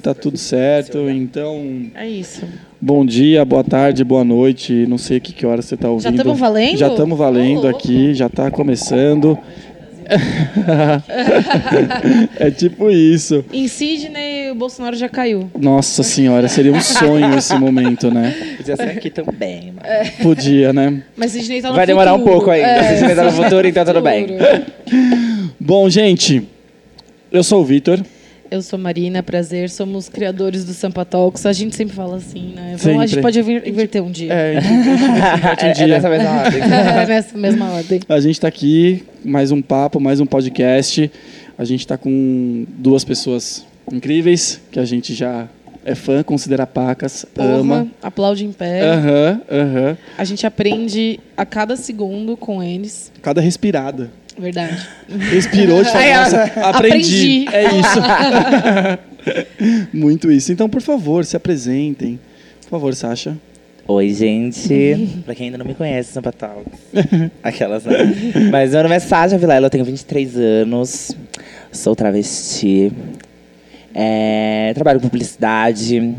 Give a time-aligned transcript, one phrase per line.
[0.00, 1.82] Tá tudo certo, então.
[1.94, 2.46] É isso.
[2.80, 4.86] Bom dia, boa tarde, boa noite.
[4.88, 6.04] Não sei que, que hora você está ouvindo.
[6.04, 6.78] Já estamos valendo?
[6.78, 9.38] Já estamos valendo Ô, aqui, já está começando.
[12.40, 13.44] é tipo isso.
[13.52, 15.50] Em Sydney, o Bolsonaro já caiu.
[15.60, 18.34] Nossa senhora, seria um sonho esse momento, né?
[18.56, 19.86] Podia ser aqui também, mano.
[20.22, 21.02] Podia, né?
[21.14, 22.36] Mas Sydney tá no Vai demorar um futuro.
[22.36, 22.66] pouco ainda.
[22.66, 24.26] É, Se tiver no futuro, então tudo bem.
[25.60, 26.48] Bom, gente,
[27.30, 28.00] eu sou o Vitor.
[28.52, 29.70] Eu sou Marina, prazer.
[29.70, 31.46] Somos criadores do Sampa Talks.
[31.46, 32.76] A gente sempre fala assim, né?
[32.78, 34.30] Vamos, a gente pode inver- inverter um dia.
[34.30, 35.86] É, a gente- É, é dia.
[35.86, 36.60] nessa mesma ordem.
[37.08, 38.00] Nessa mesma ordem.
[38.06, 41.10] A gente está aqui, mais um papo, mais um podcast.
[41.56, 45.48] A gente está com duas pessoas incríveis, que a gente já
[45.82, 47.88] é fã, considera pacas, Porra, ama.
[48.02, 48.82] aplaude em pé.
[48.82, 49.98] Aham, aham.
[50.18, 53.10] A gente aprende a cada segundo com eles.
[53.22, 54.10] Cada respirada.
[54.38, 54.88] Verdade.
[55.30, 57.46] Respirou, de falar, nossa, aprendi.
[57.46, 57.48] Aprendi.
[57.52, 57.98] É isso.
[59.92, 60.52] Muito isso.
[60.52, 62.18] Então, por favor, se apresentem.
[62.62, 63.36] Por favor, Sasha.
[63.86, 65.20] Oi, gente.
[65.24, 66.62] pra quem ainda não me conhece, São Patal.
[67.42, 68.14] Aquelas, né?
[68.50, 71.12] Mas meu nome é Sádia Vilela, eu tenho 23 anos.
[71.70, 72.92] Sou travesti.
[73.94, 76.14] É, trabalho com publicidade.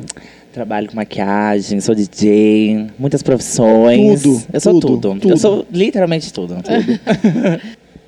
[0.52, 4.22] Trabalho com maquiagem, sou DJ, muitas profissões.
[4.22, 5.20] Tudo, Eu sou tudo, tudo.
[5.20, 5.34] tudo.
[5.34, 6.58] Eu sou literalmente tudo.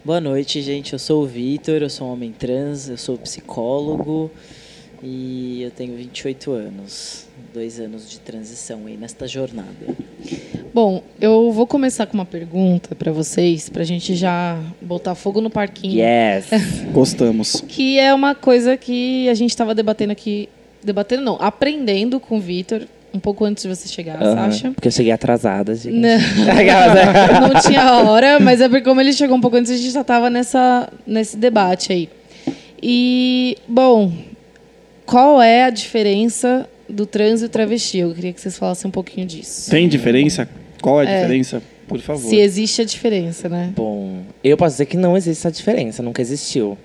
[0.05, 0.93] Boa noite, gente.
[0.93, 4.29] Eu sou o Vitor, eu sou um homem trans, eu sou psicólogo
[5.01, 7.25] e eu tenho 28 anos.
[7.51, 9.73] Dois anos de transição aí nesta jornada.
[10.71, 15.49] Bom, eu vou começar com uma pergunta pra vocês, pra gente já botar fogo no
[15.49, 15.99] parquinho.
[15.99, 16.51] Yes.
[16.93, 17.63] Gostamos.
[17.67, 20.47] Que é uma coisa que a gente estava debatendo aqui.
[20.83, 22.83] Debatendo não, aprendendo com o Vitor,
[23.15, 24.71] um pouco antes de você chegar, Aham, Sasha.
[24.71, 25.95] Porque eu cheguei atrasada, gente.
[25.95, 26.17] Não.
[27.53, 30.01] não tinha hora, mas é porque como ele chegou um pouco antes, a gente já
[30.01, 32.09] estava nessa, nesse debate aí.
[32.81, 34.11] E, bom,
[35.05, 37.99] qual é a diferença do trans e o travesti?
[37.99, 39.71] Eu queria que vocês falassem um pouinho disso.
[39.71, 40.47] Tem diferença?
[40.81, 41.61] Qual é a diferença?
[41.87, 42.29] Por favor.
[42.29, 43.71] Se existe a diferença, né?
[43.75, 46.77] Bom, eu posso dizer que não existe essa diferença, nunca existiu.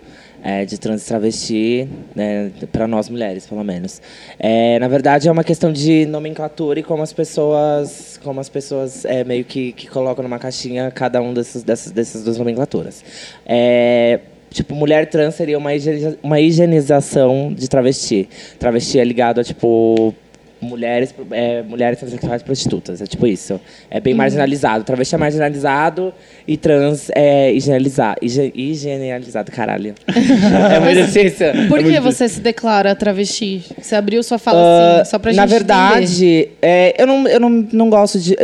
[0.42, 4.00] É, de trans e travesti, né, para nós mulheres, pelo menos.
[4.38, 9.04] É, na verdade, é uma questão de nomenclatura e como as pessoas, como as pessoas
[9.04, 13.04] é, meio que, que colocam numa caixinha cada um desses, dessas, dessas duas nomenclaturas.
[13.46, 18.28] É, tipo, mulher trans seria uma, higieniza- uma higienização de travesti.
[18.58, 20.14] Travesti é ligado a, tipo,
[20.60, 23.00] mulheres, é, mulheres transexuais prostitutas.
[23.00, 23.60] É tipo isso.
[23.90, 24.84] É bem marginalizado.
[24.84, 26.12] Travesti é marginalizado
[26.46, 28.18] e trans é higienizado.
[28.22, 29.94] Higienizado, caralho.
[30.06, 31.46] é muito difícil.
[31.68, 33.62] Por É que você se declara travesti?
[33.80, 36.56] Você abriu sua fala Ah, assim, só pra Na gente verdade, entender.
[36.62, 38.36] é, eu, não, eu não, não gosto de,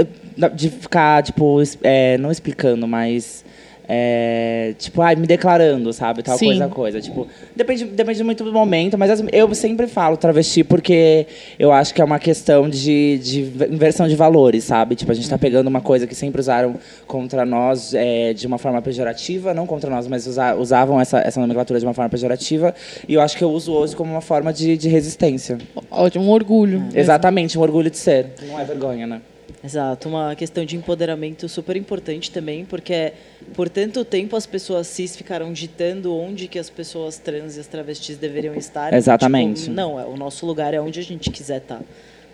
[0.54, 3.44] de ficar, tipo, é, não explicando, mas.
[3.88, 6.22] É, tipo, ai, me declarando, sabe?
[6.22, 6.47] Tal Sim.
[6.47, 7.00] coisa, coisa.
[7.00, 11.26] Tipo, depende, depende muito do momento, mas assim, eu sempre falo travesti porque
[11.58, 14.94] eu acho que é uma questão de, de inversão de valores, sabe?
[14.97, 16.74] Tipo, a gente tá pegando uma coisa que sempre usaram
[17.06, 21.41] contra nós é, de uma forma pejorativa, não contra nós, mas usa- usavam essa, essa
[21.41, 22.74] nomenclatura de uma forma pejorativa,
[23.08, 25.58] e eu acho que eu uso hoje como uma forma de, de resistência.
[25.91, 26.84] Ótimo, um orgulho.
[26.94, 28.26] Exatamente, um orgulho de ser.
[28.48, 29.20] Não é vergonha, né?
[29.66, 33.12] Exato, uma questão de empoderamento super importante também, porque
[33.53, 37.66] por tanto tempo as pessoas cis ficaram ditando onde que as pessoas trans e as
[37.66, 38.94] travestis deveriam estar.
[38.94, 39.62] Exatamente.
[39.62, 41.82] Tipo, não, é, o nosso lugar é onde a gente quiser estar.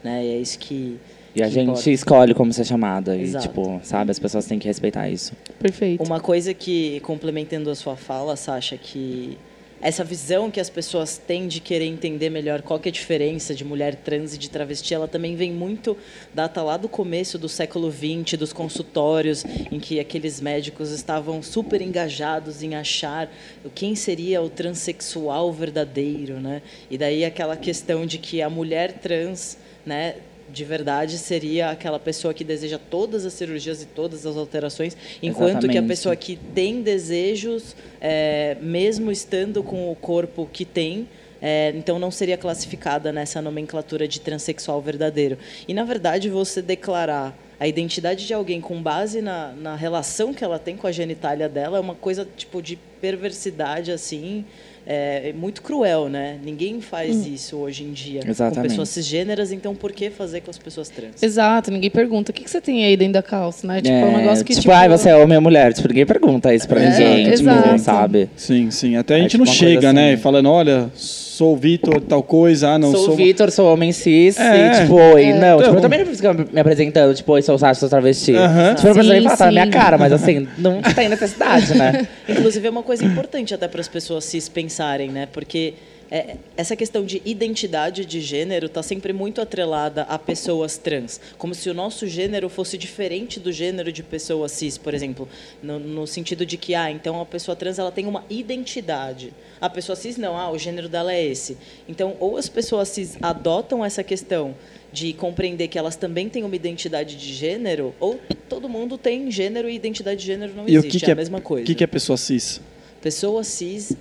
[0.04, 0.26] Né?
[0.26, 0.98] E é isso que.
[1.34, 1.90] E a gente importa.
[1.90, 3.16] escolhe como ser chamada.
[3.16, 3.48] E, Exato.
[3.48, 5.32] tipo, sabe, as pessoas têm que respeitar isso.
[5.58, 6.04] Perfeito.
[6.04, 9.38] Uma coisa que, complementando a sua fala, Sasha, que
[9.82, 13.52] essa visão que as pessoas têm de querer entender melhor qual que é a diferença
[13.52, 15.96] de mulher trans e de travesti, ela também vem muito,
[16.32, 21.82] data lá do começo do século XX, dos consultórios, em que aqueles médicos estavam super
[21.82, 23.28] engajados em achar
[23.74, 26.62] quem seria o transexual verdadeiro, né?
[26.88, 30.14] E daí aquela questão de que a mulher trans, né,
[30.52, 35.60] de verdade seria aquela pessoa que deseja todas as cirurgias e todas as alterações, enquanto
[35.60, 35.88] que a Exatamente.
[35.88, 41.08] pessoa que tem desejos, é, mesmo estando com o corpo que tem,
[41.40, 45.36] é, então não seria classificada nessa nomenclatura de transexual verdadeiro.
[45.66, 50.44] E na verdade você declarar a identidade de alguém com base na, na relação que
[50.44, 54.44] ela tem com a genitália dela é uma coisa tipo de perversidade assim
[54.86, 56.38] é, muito cruel, né?
[56.44, 58.68] Ninguém faz isso hoje em dia com Exatamente.
[58.70, 61.22] pessoas cisgêneras, então por que fazer com as pessoas trans?
[61.22, 63.80] Exato, ninguém pergunta o que, que você tem aí dentro da calça, né?
[63.80, 64.54] Tipo, é, um negócio que.
[64.54, 65.72] tipo, ai, você é homem ou mulher?
[65.72, 67.78] Tipo, ninguém pergunta isso pra É, ninguém, tipo, exato.
[67.78, 68.28] sabe?
[68.36, 68.96] Sim, sim.
[68.96, 70.12] Até a É gente tipo não chega, né?
[70.14, 70.22] assim.
[70.22, 70.90] Falando, olha,
[71.32, 73.14] sou o Vitor, tal coisa, ah, não sou sou.
[73.14, 74.66] o Vitor, sou homem cis, É.
[74.76, 75.32] e tipo, oi, É.
[75.32, 75.74] não, tipo, Então.
[75.74, 78.34] eu também não fico me apresentando, tipo, oi, sou o Sasha, sou travesti.
[78.34, 78.74] Aham.
[78.74, 81.74] Tipo, não precisa nem Sim, falar, tá na minha cara, mas assim, não tem necessidade,
[81.76, 82.06] né?
[82.28, 85.26] Inclusive é uma coisa importante até para as pessoas cis pensarem, né?
[85.32, 85.74] Porque
[86.12, 91.54] é, essa questão de identidade de gênero está sempre muito atrelada a pessoas trans, como
[91.54, 95.26] se o nosso gênero fosse diferente do gênero de pessoa cis, por exemplo,
[95.62, 99.70] no, no sentido de que, ah, então a pessoa trans ela tem uma identidade, a
[99.70, 101.56] pessoa cis não, ah, o gênero dela é esse.
[101.88, 104.54] Então, ou as pessoas cis adotam essa questão
[104.92, 108.20] de compreender que elas também têm uma identidade de gênero, ou
[108.50, 111.14] todo mundo tem gênero e identidade de gênero não E o existe, que, que é
[111.14, 111.64] a mesma coisa.
[111.64, 112.60] O que, que é pessoa cis?
[113.00, 113.92] Pessoa cis.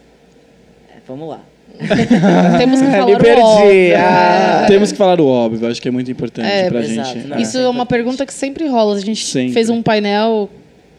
[0.89, 1.41] é, vamos lá.
[2.57, 4.59] Temos que falar Me o óbvio, Ah.
[4.61, 4.67] né?
[4.67, 7.27] Temos que falar o óbvio, acho que é muito importante É, pra exato, gente.
[7.27, 8.95] não, Isso é é uma pergunta que sempre rola.
[8.95, 9.53] A gente Sempre.
[9.53, 10.49] fez um painel.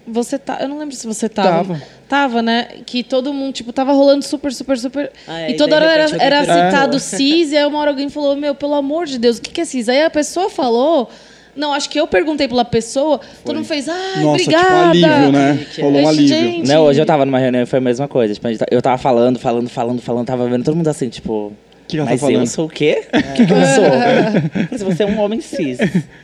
[0.06, 0.58] Você tá.
[0.60, 1.48] Eu não lembro se você tava.
[1.74, 1.82] Tava.
[2.08, 2.66] Tava, né?
[2.84, 5.10] Que todo mundo, tipo, tava rolando super, super, super.
[5.28, 8.34] Ah, é, e toda hora era, era citado cis, e aí uma hora alguém falou:
[8.34, 9.88] Meu, pelo amor de Deus, o que, que é cis?
[9.88, 11.08] Aí a pessoa falou.
[11.54, 14.74] Não, acho que eu perguntei pela pessoa, todo mundo fez, ai, Nossa, tipo, obrigada.
[14.74, 15.66] um alívio, né?
[15.74, 16.28] Que- Rolou um Mas, alívio.
[16.36, 18.32] gente, Não, hoje eu tava numa reunião e foi a mesma coisa.
[18.34, 21.32] Tipo, tá- eu tava falando, falando, falando, falando, tava vendo todo mundo assim, tipo.
[21.32, 21.54] O
[21.86, 23.04] que ela tá Mas eu sou o quê?
[23.12, 23.84] O que, que eu sou?
[24.70, 25.76] Mas você é um homem cis.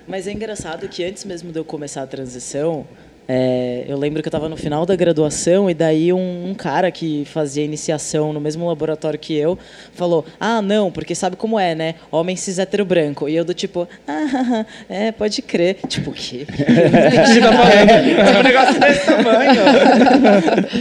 [0.07, 2.87] Mas é engraçado que antes mesmo de eu começar a transição,
[3.31, 6.91] é, eu lembro que eu estava no final da graduação e daí um, um cara
[6.91, 9.59] que fazia iniciação no mesmo laboratório que eu
[9.93, 11.95] falou: Ah, não, porque sabe como é, né?
[12.11, 13.29] Homem cis hétero branco.
[13.29, 15.77] E eu do tipo, ah, é, pode crer.
[15.89, 16.47] Tipo, o quê?
[16.49, 18.39] tá falando?
[18.39, 19.61] um negócio desse tamanho.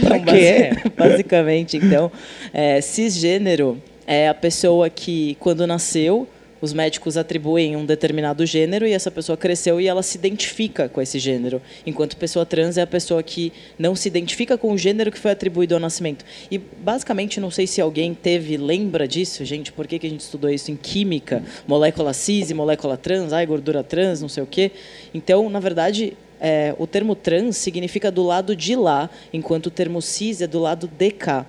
[0.06, 0.70] pra quê?
[0.96, 2.10] Basi- Basicamente, então,
[2.52, 6.26] é, cisgênero é a pessoa que, quando nasceu,
[6.60, 11.00] os médicos atribuem um determinado gênero e essa pessoa cresceu e ela se identifica com
[11.00, 11.60] esse gênero.
[11.86, 15.30] Enquanto pessoa trans é a pessoa que não se identifica com o gênero que foi
[15.30, 16.24] atribuído ao nascimento.
[16.50, 20.20] E, basicamente, não sei se alguém teve, lembra disso, gente, por que, que a gente
[20.20, 21.42] estudou isso em química?
[21.66, 24.72] Molécula cis e molécula trans, ai, gordura trans, não sei o quê.
[25.14, 30.00] Então, na verdade, é, o termo trans significa do lado de lá, enquanto o termo
[30.00, 31.46] cis é do lado de cá.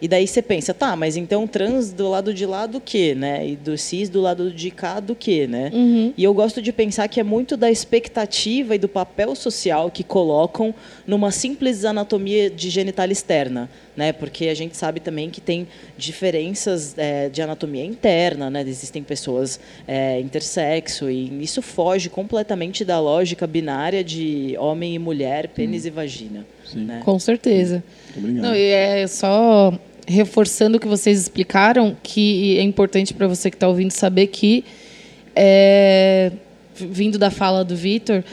[0.00, 3.48] E daí você pensa, tá, mas então trans do lado de lá do quê, né?
[3.48, 5.70] E do cis do lado de cá do quê, né?
[6.16, 10.04] E eu gosto de pensar que é muito da expectativa e do papel social que
[10.04, 10.74] colocam
[11.06, 14.12] numa simples anatomia de genital externa, né?
[14.12, 15.66] Porque a gente sabe também que tem
[15.96, 18.62] diferenças é, de anatomia interna, né?
[18.66, 25.48] Existem pessoas é, intersexo e isso foge completamente da lógica binária de homem e mulher,
[25.48, 26.46] pênis e vagina.
[26.64, 26.84] Sim.
[26.84, 27.00] Né?
[27.04, 27.82] Com certeza.
[28.16, 28.42] Obrigado.
[28.42, 29.72] Não, e é só
[30.08, 34.64] reforçando o que vocês explicaram, que é importante para você que está ouvindo saber que,
[35.36, 36.32] é,
[36.74, 38.24] vindo da fala do Vitor,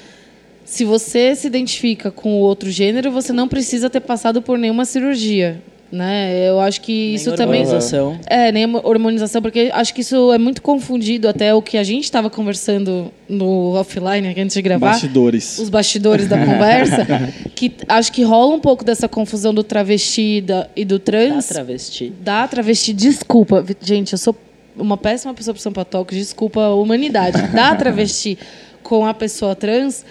[0.63, 4.85] se você se identifica com o outro gênero, você não precisa ter passado por nenhuma
[4.85, 5.61] cirurgia.
[5.95, 6.49] Né?
[6.49, 7.61] Eu acho que isso Nem também.
[7.61, 8.19] hormonização.
[8.27, 11.83] É, nem a hormonização, porque acho que isso é muito confundido até o que a
[11.83, 15.57] gente estava conversando no offline aqui antes de gravar Bastidores.
[15.57, 17.07] os bastidores da conversa,
[17.55, 21.47] que acho que rola um pouco dessa confusão do travesti da- e do Da trans.
[21.47, 22.11] travesti.
[22.19, 24.35] Da travesti, desculpa, gente, eu sou
[24.75, 27.41] uma péssima pessoa para São Paulo, desculpa a humanidade.
[27.55, 28.37] Da travesti
[28.83, 30.03] com a pessoa trans,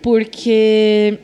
[0.00, 1.18] porque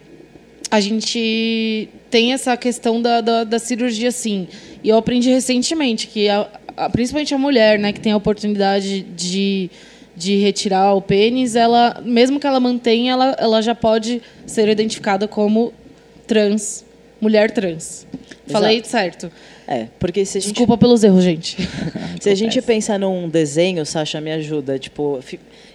[0.68, 4.48] a gente tem essa questão da, da, da cirurgia, sim.
[4.82, 9.02] E eu aprendi recentemente que, a- a- principalmente a mulher, né, que tem a oportunidade
[9.02, 9.70] de,
[10.16, 15.28] de retirar o pênis, ela, mesmo que ela mantenha, ela, ela já pode ser identificada
[15.28, 15.72] como
[16.26, 16.84] trans,
[17.20, 18.06] mulher trans.
[18.48, 19.30] Falei certo.
[19.68, 21.56] É, porque se a gente Desculpa pelos erros, gente.
[22.20, 24.78] Se a gente pensar num desenho, Sasha, me ajuda.
[24.80, 25.20] Tipo,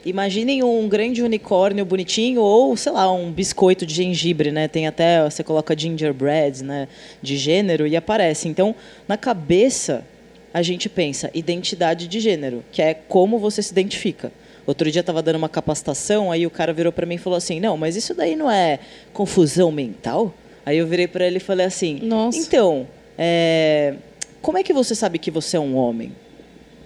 [0.05, 4.67] imaginem um grande unicórnio bonitinho ou, sei lá, um biscoito de gengibre, né?
[4.67, 6.87] Tem até, você coloca gingerbread, né?
[7.21, 8.47] De gênero e aparece.
[8.47, 8.75] Então,
[9.07, 10.05] na cabeça,
[10.53, 14.31] a gente pensa identidade de gênero, que é como você se identifica.
[14.65, 17.59] Outro dia estava dando uma capacitação, aí o cara virou para mim e falou assim:
[17.59, 18.79] Não, mas isso daí não é
[19.13, 20.33] confusão mental?
[20.65, 22.37] Aí eu virei para ele e falei assim: Nossa.
[22.37, 23.95] Então, é,
[24.41, 26.11] como é que você sabe que você é um homem?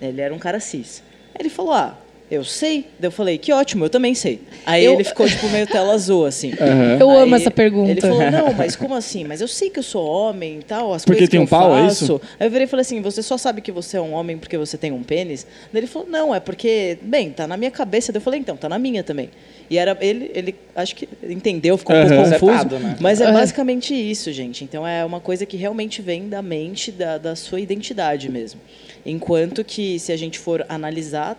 [0.01, 1.03] Ele era um cara cis.
[1.33, 1.97] Aí ele falou: Ah,
[2.31, 2.85] eu sei.
[2.99, 4.39] Daí eu falei: Que ótimo, eu também sei.
[4.65, 6.51] Aí Eu- ele ficou tipo meio tela azul, assim.
[6.99, 7.91] Eu Aí amo essa pergunta.
[7.91, 9.23] Ele falou: Não, mas como assim?
[9.23, 11.45] Mas eu sei que eu sou homem e tal, as Porque coisas tem que um
[11.45, 12.03] eu pau, é faço.
[12.05, 12.21] isso?
[12.39, 14.57] Aí eu virei e falei assim: Você só sabe que você é um homem porque
[14.57, 15.45] você tem um pênis?
[15.73, 18.11] Daí ele falou: Não, é porque, bem, tá na minha cabeça.
[18.11, 19.29] Daí eu falei: Então, tá na minha também.
[19.69, 22.35] E era ele, ele acho que entendeu, ficou um pouco confuso.
[22.51, 22.95] Acertado, né?
[22.99, 23.33] Mas é Aham.
[23.33, 24.63] basicamente isso, gente.
[24.63, 28.59] Então é uma coisa que realmente vem da mente, da, da sua identidade mesmo.
[29.05, 31.37] Enquanto que, se a gente for analisar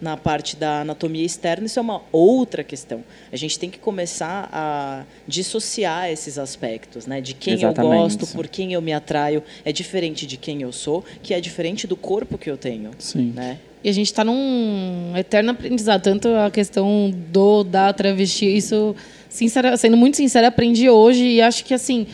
[0.00, 3.04] na parte da anatomia externa, isso é uma outra questão.
[3.30, 7.20] A gente tem que começar a dissociar esses aspectos, né?
[7.20, 7.94] De quem Exatamente.
[7.94, 11.40] eu gosto, por quem eu me atraio, é diferente de quem eu sou, que é
[11.40, 12.92] diferente do corpo que eu tenho.
[12.98, 13.32] Sim.
[13.34, 13.58] Né?
[13.84, 18.94] E a gente está num eterno aprendizado, tanto a questão do, da travesti, isso,
[19.28, 22.06] sincera, sendo muito sincera, aprendi hoje e acho que, assim,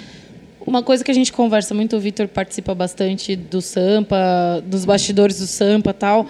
[0.66, 5.38] Uma coisa que a gente conversa muito, o Vitor participa bastante do Sampa, dos bastidores
[5.38, 6.26] do Sampa tal,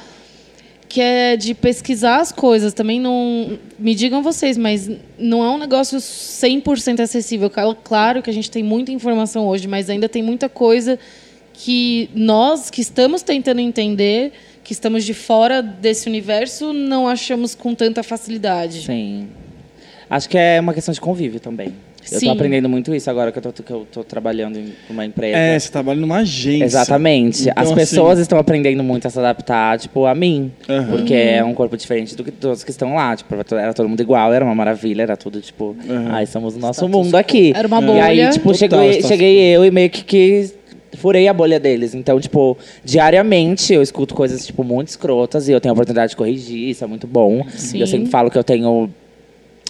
[0.89, 2.73] que é de pesquisar as coisas.
[2.73, 3.59] Também não.
[3.79, 7.51] Me digam vocês, mas não é um negócio 100% acessível.
[7.83, 10.99] Claro que a gente tem muita informação hoje, mas ainda tem muita coisa
[11.53, 17.75] que nós, que estamos tentando entender, que estamos de fora desse universo, não achamos com
[17.75, 18.83] tanta facilidade.
[18.83, 19.29] Sim.
[20.09, 21.75] Acho que é uma questão de convívio também.
[22.11, 22.27] Eu Sim.
[22.27, 25.37] tô aprendendo muito isso agora que eu tô, que eu tô trabalhando em uma empresa.
[25.37, 26.65] É, você trabalha numa agência.
[26.65, 27.43] Exatamente.
[27.43, 30.53] Então, As assim, pessoas estão aprendendo muito a se adaptar, tipo, a mim.
[30.69, 30.87] Aham.
[30.91, 33.17] Porque é um corpo diferente do que todos que estão lá.
[33.17, 36.09] Tipo, era todo mundo igual, era uma maravilha, era tudo, tipo, Aham.
[36.13, 37.53] ai, somos o nosso mundo aqui.
[37.57, 38.31] Era uma E aí, bolha.
[38.31, 40.51] tipo, Total, cheguei, status cheguei eu e meio que, que
[40.97, 41.95] furei a bolha deles.
[41.95, 46.17] Então, tipo, diariamente eu escuto coisas, tipo, muito escrotas e eu tenho a oportunidade de
[46.17, 47.45] corrigir, isso é muito bom.
[47.51, 47.79] Sim.
[47.79, 48.89] E eu sempre falo que eu tenho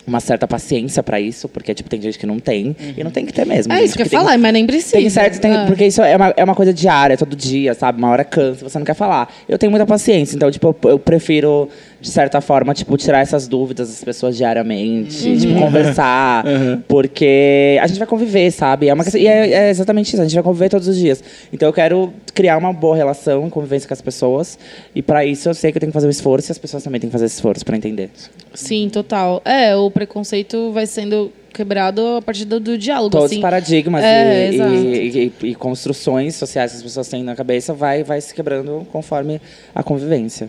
[0.07, 2.77] uma certa paciência pra isso, porque, tipo, tem gente que não tem.
[2.97, 3.73] E não tem que ter mesmo.
[3.73, 4.97] É gente, isso que eu ia tem- falar, mas nem precisa.
[4.97, 5.65] tem certo, tem, Ah.
[5.67, 7.99] porque isso é uma, é uma coisa diária, todo dia, sabe?
[7.99, 9.33] Uma hora cansa, você não quer falar.
[9.49, 11.69] Eu tenho muita paciência, então, tipo, eu, eu prefiro,
[12.07, 15.37] de certa forma, tipo, tirar essas dúvidas das pessoas diariamente, Uhum.
[15.39, 16.45] tipo, conversar,
[16.87, 18.89] porque a gente vai conviver, sabe?
[18.89, 21.21] É uma questão- e é, é exatamente isso, a gente vai conviver todos os dias.
[21.53, 24.57] Então, eu quero criar uma boa relação, convivência com as pessoas,
[24.95, 26.85] e pra isso eu sei que eu tenho que fazer um esforço, e as pessoas
[26.85, 28.09] também têm que fazer esse esforço pra entender.
[28.55, 29.43] Sim, total.
[29.45, 33.11] É, o preconceito vai sendo quebrado a partir do, do diálogo.
[33.11, 33.37] Todos assim.
[33.37, 37.73] os paradigmas É, e, e- e- e construções sociais que as pessoas têm na cabeça
[37.75, 39.41] vai, vai se quebrando conforme
[39.75, 40.49] a convivência.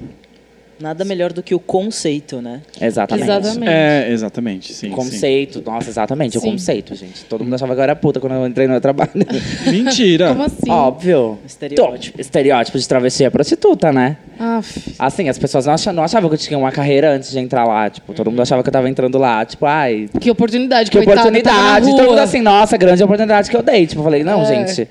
[0.79, 2.61] Nada melhor do que o conceito, né?
[2.79, 3.23] Exatamente.
[3.29, 3.69] Exatamente.
[3.69, 4.87] É, exatamente, sim.
[4.89, 4.91] sim.
[4.91, 6.47] Conceito, nossa, exatamente, Sim.
[6.47, 7.25] o conceito, gente.
[7.25, 9.09] Todo mundo achava que eu era puta quando eu entrei no meu trabalho.
[9.65, 10.29] Mentira.
[10.29, 10.69] Como assim?
[10.69, 11.39] Óbvio.
[11.45, 12.21] Estereótipo.
[12.21, 14.17] Estereótipo de travesti é prostituta, né?
[14.39, 14.93] Aff.
[14.99, 17.65] Assim, as pessoas não achavam, não achavam que eu tinha uma carreira antes de entrar
[17.65, 17.89] lá.
[17.89, 19.43] Tipo, todo mundo achava que eu tava entrando lá.
[19.45, 21.87] Tipo, ai, Que oportunidade, que na oportunidade.
[21.87, 21.97] rua.
[21.97, 23.87] Todo mundo assim, nossa, grande oportunidade que eu dei.
[23.87, 24.45] Tipo, eu falei, não, É.
[24.45, 24.87] gente,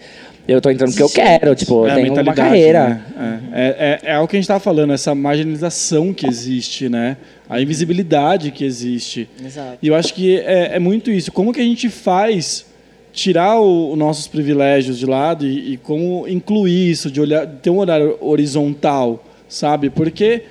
[0.54, 1.54] eu tô entrando porque eu quero.
[1.54, 2.88] Tipo, É eu a tenho uma mentalidade, carreira.
[2.88, 3.40] né?
[3.52, 7.16] É, é, é, é o que a gente estava falando, essa marginalização que existe, né?
[7.48, 9.28] A invisibilidade que existe.
[9.44, 9.78] Exato.
[9.82, 11.30] E eu acho que é, é muito isso.
[11.32, 12.66] Como que a gente faz
[13.12, 17.78] tirar os nossos privilégios de lado e, e como incluir isso, de olhar, ter um
[17.78, 19.88] olhar horizontal, sabe?
[19.88, 20.42] Porque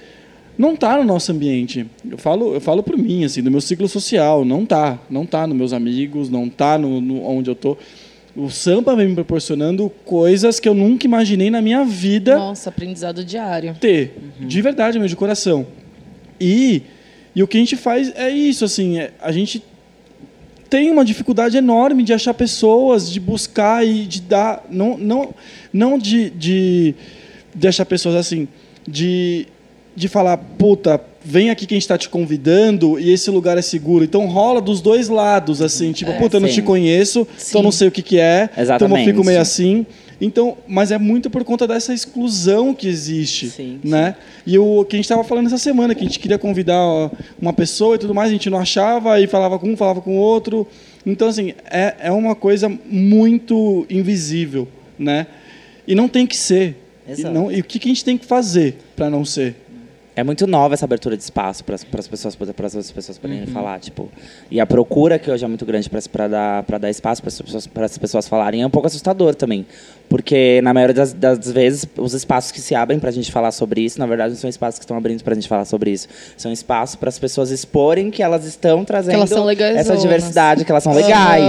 [0.58, 1.86] não tá no nosso ambiente.
[2.10, 5.46] Eu falo, eu falo por mim, assim, no meu ciclo social, não tá, não tá
[5.46, 7.78] nos meus amigos, não tá no, no onde eu tô.
[8.36, 13.24] O Sampa vem me proporcionando coisas que eu nunca imaginei na minha vida Nossa, aprendizado
[13.24, 13.76] diário.
[13.80, 15.66] ter, de verdade mesmo, de coração.
[16.40, 16.82] E,
[17.34, 19.64] e o que a gente faz é isso, assim, é- a gente
[20.70, 25.34] tem uma dificuldade enorme de achar pessoas, de buscar e de dar, não, não,
[25.72, 26.94] não de, de,
[27.56, 28.48] de achar pessoas assim,
[28.86, 29.48] de,
[29.96, 33.62] de falar, puta, vem aqui que a gente está te convidando e esse lugar é
[33.62, 34.04] seguro.
[34.04, 36.56] Então rola dos dois lados, assim, tipo, É, puta, eu não sim.
[36.56, 37.64] te conheço, então Sim.
[37.64, 39.06] não sei o que, que é, então eu Exatamente.
[39.06, 39.86] fico meio assim.
[40.22, 44.16] Então, mas é muito por conta dessa exclusão que existe, Sim, né?
[44.48, 46.80] E o que a gente estava falando essa semana, que a gente queria convidar
[47.42, 50.12] uma pessoa e tudo mais, a gente não achava, aí falava com um, falava com
[50.18, 50.66] o outro.
[51.06, 54.68] Então, assim, é, é uma coisa muito invisível,
[54.98, 55.28] né?
[55.86, 56.78] E não tem que ser.
[57.08, 57.34] E, Exato.
[57.34, 59.56] não, e o que, que a gente tem que fazer para não ser?
[60.16, 63.80] É muito nova essa abertura de espaço para as pessoas para as pessoas poderem falar,
[63.80, 64.10] tipo.
[64.50, 67.42] E a procura que hoje é muito grande para dar para dar espaço para as
[67.42, 69.66] pessoas para as pessoas falarem é um pouco assustador também,
[70.10, 73.52] porque na maioria das, das vezes os espaços que se abrem para a gente falar
[73.52, 75.92] sobre isso, na verdade, não são espaços que estão abrindo para a gente falar sobre
[75.92, 76.08] isso,
[76.38, 79.18] são espaços para as pessoas exporem que elas estão trazendo
[79.80, 81.44] essa diversidade, que elas são legais.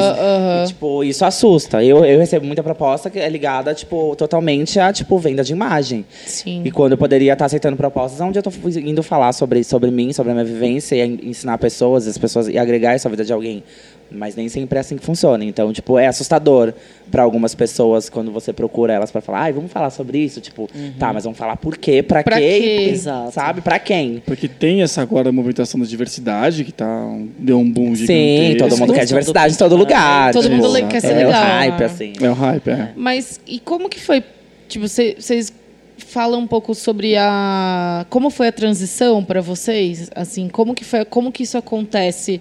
[0.64, 1.82] E, tipo, isso assusta.
[1.84, 6.04] Eu, eu recebo muita proposta que é ligada tipo totalmente a tipo venda de imagem.
[6.24, 6.62] Sim.
[6.64, 10.12] E quando eu poderia estar aceitando propostas onde eu estou indo falar sobre, sobre mim,
[10.12, 13.24] sobre a minha vivência e en- ensinar pessoas, as pessoas e agregar isso à vida
[13.24, 13.62] de alguém.
[14.10, 15.44] Mas nem sempre é assim que funciona.
[15.44, 16.72] Então, tipo, é assustador
[17.10, 20.40] para algumas pessoas quando você procura elas para falar, ai, vamos falar sobre isso.
[20.40, 22.88] Tipo, tá, mas vamos falar por quê, para Pra quê, quê?
[22.92, 23.32] Exato.
[23.32, 23.60] sabe?
[23.60, 24.22] Para quem?
[24.24, 28.58] Porque tem essa agora movimentação da diversidade, que tá, um- deu um boom Sim, gigantesco.
[28.68, 30.32] todo mundo quer diversidade em do todo lugar.
[30.32, 31.30] Todo tipo, mundo quer ser é legal.
[31.32, 32.12] o hype, assim.
[32.20, 32.92] É o hype, é.
[32.96, 34.22] Mas e como que foi?
[34.68, 35.52] Tipo, vocês
[35.98, 40.10] falam um pouco sobre a como foi a transição para vocês?
[40.14, 41.04] Assim, como que foi?
[41.04, 42.40] Como que isso acontece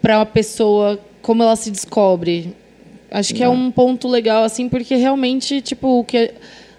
[0.00, 0.98] para uma pessoa?
[1.22, 2.54] Como ela se descobre?
[3.10, 6.32] Acho que é um ponto legal assim, porque realmente, tipo, o que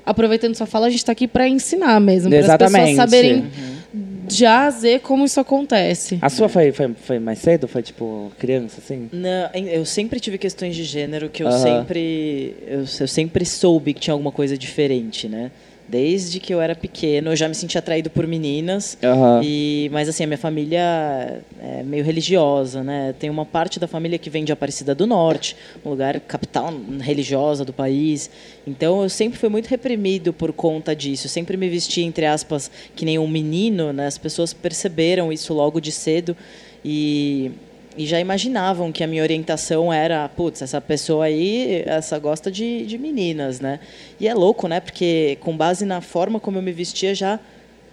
[0.06, 3.46] aproveitando sua fala, a gente está aqui para ensinar mesmo, para as pessoas saberem
[4.28, 6.18] de A a Z como isso acontece.
[6.22, 7.68] A sua foi, foi, foi mais cedo?
[7.68, 9.10] Foi tipo criança, assim?
[9.12, 11.58] Não, eu sempre tive questões de gênero que eu Aham.
[11.58, 15.52] sempre eu, eu sempre soube que tinha alguma coisa diferente, né?
[15.92, 18.98] Desde que eu era pequeno, eu já me sentia atraído por meninas.
[19.04, 19.42] Aham.
[19.44, 23.14] E, mas assim, a minha família é meio religiosa, né?
[23.20, 27.66] Tem uma parte da família que vem de Aparecida do Norte, um lugar capital religiosa
[27.66, 28.30] do país.
[28.66, 31.26] Então eu sempre fui muito reprimido por conta disso.
[31.26, 34.08] Eu sempre me vesti entre aspas que nem um menino, né?
[34.08, 36.38] As pessoas perceberam isso logo de cedo
[36.86, 37.52] e
[38.02, 42.84] e já imaginavam que a minha orientação era, putz, essa pessoa aí, essa gosta de,
[42.88, 43.80] de meninas, né?
[44.20, 44.80] E é louco, né?
[44.80, 47.40] Porque com base na forma como eu me vestia, já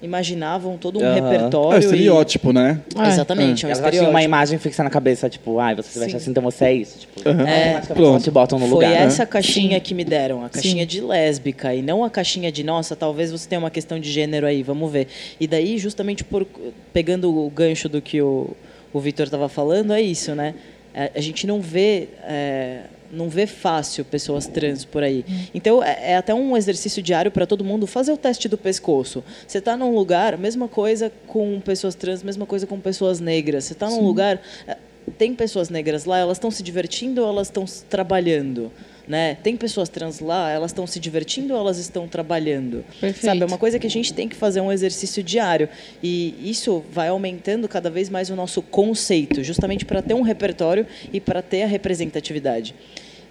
[0.03, 1.15] imaginavam todo um Aham.
[1.15, 1.77] repertório.
[1.77, 2.81] É e- estereótipo, né?
[2.97, 4.09] Ah, Exatamente, é um estereótipo.
[4.11, 6.17] uma imagem fixa na cabeça, tipo, ai, você se veste Sim.
[6.17, 7.01] assim, então você é isso.
[7.01, 7.47] Tipo, Aham.
[7.47, 8.25] É, pronto.
[8.25, 8.95] te botam no Foi lugar.
[8.97, 10.87] essa caixinha que me deram, a caixinha Sim.
[10.87, 14.47] de lésbica, e não a caixinha de, nossa, talvez você tenha uma questão de gênero
[14.47, 15.09] aí, vamos ver.
[15.39, 16.47] E daí, justamente por
[16.95, 18.57] pegando o gancho do que o,
[18.93, 20.55] o Vitor estava falando, é isso, né?
[20.95, 22.09] A, a gente não vê.
[22.23, 25.25] é, não vê fácil pessoas trans por aí.
[25.55, 29.25] Então, é, é até um exercício diário para todo mundo fazer o teste do pescoço.
[29.47, 33.65] Você está num lugar, mesma coisa com pessoas trans, mesma coisa com pessoas negras.
[33.65, 34.77] Você está num lugar, é,
[35.17, 38.71] tem pessoas negras lá, elas estão se divertindo ou elas estão trabalhando?
[39.09, 39.37] Né?
[39.43, 42.85] Tem pessoas trans lá, elas estão se divertindo ou elas estão trabalhando?
[43.01, 43.25] Perfeito.
[43.25, 45.69] Sabe, é uma coisa que a gente tem que fazer um exercício diário.
[46.03, 50.87] E isso vai aumentando cada vez mais o nosso conceito, justamente para ter um repertório
[51.11, 52.75] e para ter a representatividade.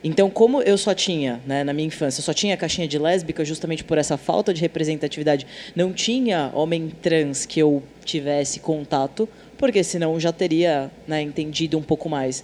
[0.03, 3.83] Então, como eu só tinha, né, na minha infância, só tinha caixinha de lésbica justamente
[3.83, 10.13] por essa falta de representatividade, não tinha homem trans que eu tivesse contato, porque senão
[10.13, 12.43] eu já teria né, entendido um pouco mais.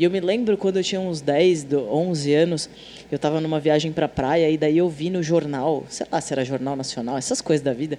[0.00, 2.70] E eu me lembro quando eu tinha uns 10, do- 11 anos,
[3.12, 6.32] eu estava numa viagem para praia e daí eu vi no jornal, sei lá se
[6.32, 7.98] era Jornal Nacional, essas coisas da vida.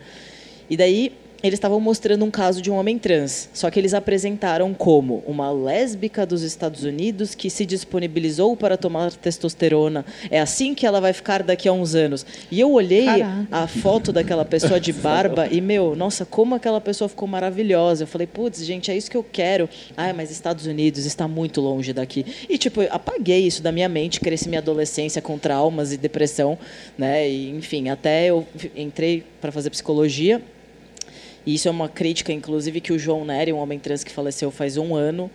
[0.67, 1.13] E daí
[1.43, 5.51] eles estavam mostrando um caso de um homem trans, só que eles apresentaram como uma
[5.51, 10.05] lésbica dos Estados Unidos que se disponibilizou para tomar testosterona.
[10.29, 12.25] É assim que ela vai ficar daqui a uns anos.
[12.49, 13.47] E eu olhei Caraca.
[13.51, 18.03] a foto daquela pessoa de barba e, meu, nossa, como aquela pessoa ficou maravilhosa.
[18.03, 19.69] Eu falei, putz, gente, é isso que eu quero.
[19.97, 22.25] Ai, mas Estados Unidos está muito longe daqui.
[22.49, 26.57] E, tipo, eu apaguei isso da minha mente, cresci minha adolescência com traumas e depressão,
[26.97, 27.27] né?
[27.27, 28.45] E, enfim, até eu
[28.75, 30.41] entrei para fazer psicologia.
[31.45, 34.51] E isso é uma crítica, inclusive, que o João Nery, um homem trans que faleceu
[34.51, 35.29] faz um ano,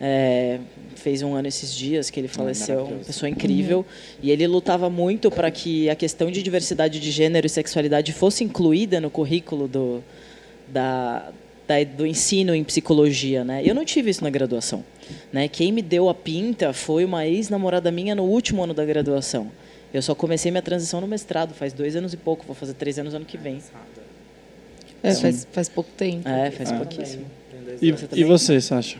[0.00, 0.58] é,
[0.94, 3.84] fez um ano esses dias que ele faleceu, uma pessoa incrível.
[4.22, 8.44] E ele lutava muito para que a questão de diversidade de gênero e sexualidade fosse
[8.44, 10.04] incluída no currículo do,
[10.68, 11.30] da,
[11.66, 13.62] da- do ensino em psicologia, né?
[13.64, 14.84] Eu não tive isso na graduação,
[15.32, 15.48] né?
[15.48, 19.50] Quem me deu a pinta foi uma ex-namorada minha no último ano da graduação.
[19.94, 22.98] Eu só comecei minha transição no mestrado, faz dois anos e pouco, vou fazer três
[22.98, 23.56] anos ano que vem.
[23.56, 24.05] É,
[25.14, 26.28] faz, faz pouco tempo.
[26.28, 27.24] É, faz pouquíssimo.
[27.80, 28.96] E, Você e você, Sasha?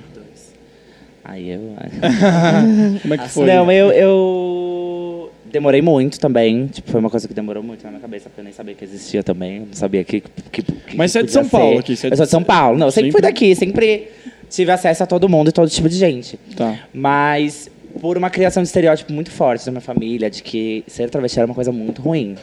[1.25, 1.61] Aí eu.
[3.03, 3.47] Como é que Ah, foi?
[3.47, 6.67] Não, eu, eu demorei muito também.
[6.69, 8.85] Tipo, foi uma coisa que demorou muito na minha cabeça, porque eu nem sabia que
[8.85, 9.61] existia também.
[9.61, 10.21] Não sabia que.
[10.53, 11.81] que, que Mas você é de São Paulo ser.
[11.81, 12.79] aqui, você é eu sou de- São Paulo.
[12.79, 14.09] Não, eu sempre, fui sempre- daqui, sempre
[14.49, 16.39] tive acesso a todo mundo e todo tipo de gente.
[16.57, 16.79] Tá.
[16.95, 17.69] Mas
[18.01, 21.47] por uma criação de estereótipo muito forte da minha família, de que ser travesti era
[21.47, 22.37] uma coisa muito ruim.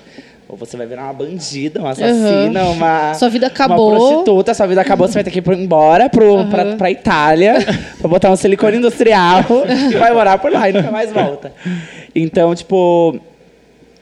[0.48, 3.14] Ou você vai virar uma bandida, uma assassina, uma.
[3.14, 3.92] Sua vida acabou.
[3.92, 7.56] Uma prostituta, sua vida acabou, você vai ter que ir embora pro, pra, pra Itália,
[8.00, 9.44] pra botar um silicone industrial
[9.92, 11.54] e vai morar por lá e nunca mais volta.
[12.16, 13.20] Então, tipo,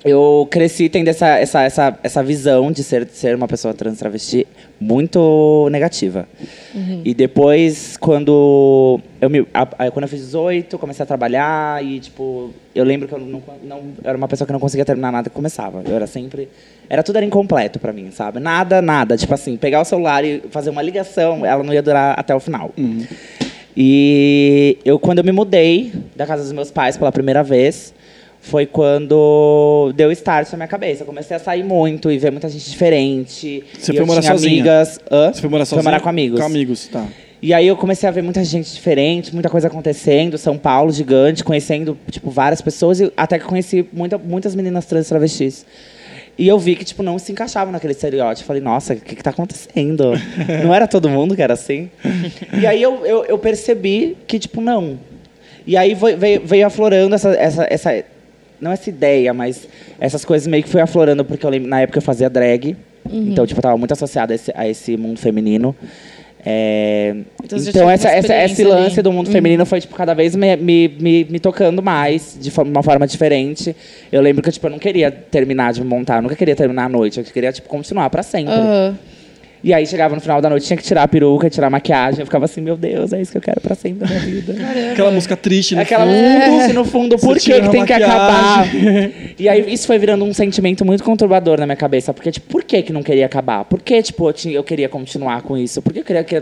[0.04, 4.48] eu cresci tendo essa, essa, essa, essa visão de ser, ser uma pessoa trans travesti
[4.80, 6.28] muito negativa.
[7.06, 12.00] E depois, quando eu, me, a- a- quando eu fiz 18, comecei a trabalhar e,
[12.00, 15.12] tipo, eu lembro que eu não, não eu era uma pessoa que não conseguia terminar
[15.12, 15.84] nada que começava.
[15.86, 16.50] Eu era sempre...
[16.90, 18.40] Era tudo era incompleto pra mim, sabe?
[18.40, 19.16] Nada, nada.
[19.16, 22.40] Tipo assim, pegar o celular e fazer uma ligação, ela não ia durar até o
[22.40, 22.72] final.
[23.78, 27.94] E eu, quando eu me mudei da casa dos meus pais pela primeira vez,
[28.42, 31.04] foi quando deu start na minha cabeça.
[31.04, 33.64] Eu comecei a sair muito e ver muita gente diferente.
[33.80, 34.54] Você foi morar sozinha?
[34.54, 35.00] amigas.
[35.10, 35.32] Hã?
[35.32, 35.84] Você foi morar Fui sozinho?
[35.86, 36.40] morar com amigos.
[36.40, 37.06] Com amigos, tá.
[37.42, 41.44] E aí eu comecei a ver muita gente diferente, muita coisa acontecendo, São Paulo gigante,
[41.44, 45.66] conhecendo tipo várias pessoas e até que conheci muita, muitas meninas trans travestis.
[46.38, 48.46] E eu vi que tipo não se encaixavam naquele estereótipo.
[48.48, 50.14] Falei, nossa, o que que tá acontecendo?
[50.64, 51.90] não era todo mundo que era assim.
[52.60, 55.00] e aí eu, eu, eu percebi que tipo não.
[55.66, 58.04] E aí foi- veio, veio aflorando essa, essa, essa
[58.62, 59.68] não essa ideia, mas
[60.00, 62.76] essas coisas meio que foi aflorando porque eu lembro, na época eu fazia drag.
[63.12, 65.76] Então, tipo, eu tava muito associada a esse, a esse mundo feminino.
[66.44, 68.84] É, Então, então, essa, essa- esse experiência ali.
[68.84, 72.52] lance do mundo feminino foi, tipo, cada vez me, me, me, me tocando mais, de
[72.62, 73.76] uma forma diferente.
[74.12, 76.90] Eu lembro que, tipo, eu não queria terminar de montar, eu nunca queria terminar a
[76.90, 78.54] noite, eu queria, tipo, continuar pra sempre.
[78.54, 78.98] Aham.
[79.64, 82.22] E aí chegava no final da noite, tinha que tirar a peruca, tirar a maquiagem.
[82.22, 84.56] Eu ficava assim, meu Deus, é isso que eu quero pra sempre da minha vida.
[84.92, 86.52] Aquela música triste no Aquela fundo.
[86.52, 88.66] música no fundo, por que, tem que acabar?
[89.38, 92.12] E aí isso foi virando um sentimento muito conturbador na minha cabeça.
[92.12, 93.64] Porque, tipo, por que que não queria acabar?
[93.66, 95.80] Por que, tipo, eu, tinha- eu queria continuar com isso?
[95.80, 96.42] Por que eu queria que-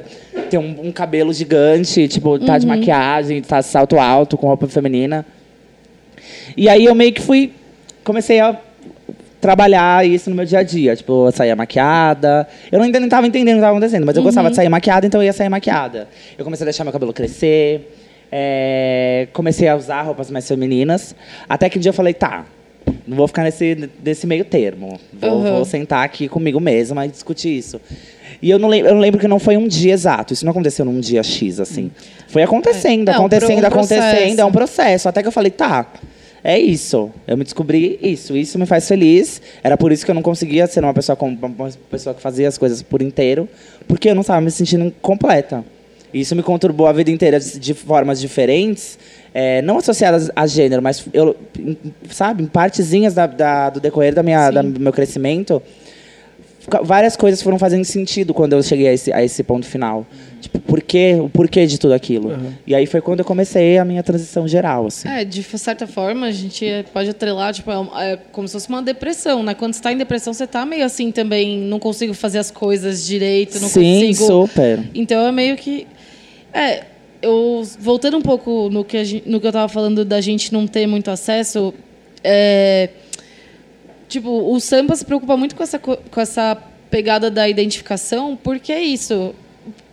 [0.49, 4.65] ter um, um cabelo gigante, tipo, tá de maquiagem, tá de salto alto, com roupa
[4.67, 5.25] feminina?
[6.55, 7.51] E aí eu meio que fui...
[8.03, 8.57] Comecei a
[9.41, 10.95] trabalhar isso no meu dia a dia.
[10.95, 12.47] Tipo, eu saía maquiada.
[12.71, 15.05] Eu ainda não estava entendendo o que estava acontecendo, mas eu gostava de sair maquiada,
[15.07, 16.07] então eu ia sair maquiada.
[16.37, 17.95] Eu comecei a deixar meu cabelo crescer.
[18.31, 21.15] é, comecei a usar roupas mais femininas.
[21.47, 22.45] Até que um dia eu falei, tá,
[23.07, 24.99] não vou ficar nesse, nesse meio termo.
[25.11, 25.53] Vou, Uhum.
[25.55, 27.81] vou sentar aqui comigo mesma e discutir isso.
[28.41, 30.31] E eu não, lembro, eu não lembro que não foi um dia exato.
[30.33, 31.89] Isso não aconteceu num dia X, assim.
[32.27, 33.99] Foi acontecendo, É, não, acontecendo, um acontecendo.
[34.01, 34.41] processo.
[34.41, 35.09] É um processo.
[35.09, 35.87] Até que eu falei, tá,
[36.43, 37.11] é isso.
[37.27, 38.35] Eu me descobri isso.
[38.35, 39.41] Isso me faz feliz.
[39.63, 42.47] Era por isso que eu não conseguia ser uma pessoa, com- uma pessoa que fazia
[42.47, 43.47] as coisas por inteiro,
[43.87, 45.63] porque eu não estava me sentindo completa.
[46.13, 48.97] Isso me conturbou a vida inteira de, formas diferentes,
[49.31, 51.77] é, não associadas a gênero, mas eu, em-
[52.09, 55.61] sabe, em partezinhas da, da- do decorrer da minha, da- do meu crescimento,
[56.83, 60.05] várias coisas foram fazendo sentido quando eu cheguei a esse, a esse ponto final.
[60.39, 62.37] Tipo, por quê, o porquê de tudo aquilo.
[62.65, 65.07] E aí foi quando eu comecei a minha transição geral, assim.
[65.07, 68.81] É, de certa forma, a gente pode atrelar, tipo, é é como se fosse uma
[68.81, 69.53] depressão, né?
[69.53, 73.05] Quando você tá em depressão, você tá meio assim também, não consigo fazer as coisas
[73.05, 74.27] direito, não Sim, consigo...
[74.27, 74.79] super.
[74.93, 75.87] Então é meio que.
[76.53, 76.83] É,
[77.21, 80.53] eu voltando um pouco no que, a gente, no que eu tava falando da gente
[80.53, 81.73] não ter muito acesso.
[82.23, 82.89] É,
[84.09, 86.57] tipo, o samba se preocupa muito com essa, co- com essa
[86.91, 89.33] pegada da identificação, porque é isso.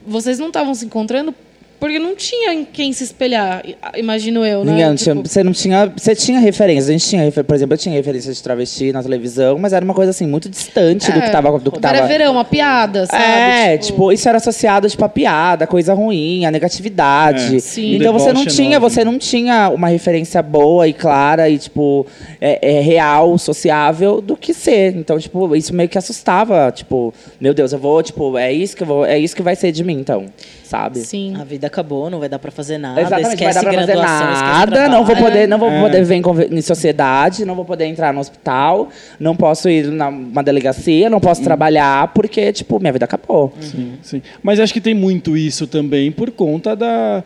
[0.05, 1.33] Vocês não estavam se encontrando
[1.79, 3.63] porque não tinha em quem se espelhar,
[3.97, 4.73] imagino eu, né?
[4.73, 5.93] Ninguém tinha- Tipo, você não tinha.
[5.97, 6.89] Você tinha referências.
[6.89, 9.95] A gente tinha, por exemplo, eu tinha referência de travesti na televisão, mas era uma
[9.95, 11.59] coisa assim, muito distante do que tava.
[11.59, 13.23] Do que tava Verão, uma piada, sabe?
[13.23, 17.57] É, tipo, isso era associado tipo, a piada, coisa ruim, a negatividade.
[17.57, 17.97] É, Sim.
[17.97, 18.91] Então você não tinha, enorme.
[18.91, 22.07] você não tinha uma referência boa e clara e, tipo,
[22.41, 24.97] é, é real, sociável do que ser.
[24.97, 28.83] Então, tipo, isso meio que assustava, tipo, meu Deus, eu vou, tipo, é isso que
[28.83, 30.27] eu vou, é isso que vai ser de mim, então,
[30.67, 30.99] sabe?
[31.01, 31.35] Sim.
[31.41, 33.01] A vida acabou, não vai dar pra fazer nada.
[33.01, 35.81] Exatamente, vai esquece dar pra fazer nada, não vou poder, não vou É.
[35.81, 36.23] poder ver em,
[36.59, 41.21] em sociedade, não vou poder entrar no hospital, não posso ir numa delegacia, não Hum.
[41.21, 43.53] posso trabalhar, porque, tipo, minha vida acabou.
[43.61, 44.23] Sim, sim.
[44.43, 47.23] Mas acho que tem muito isso também por conta da.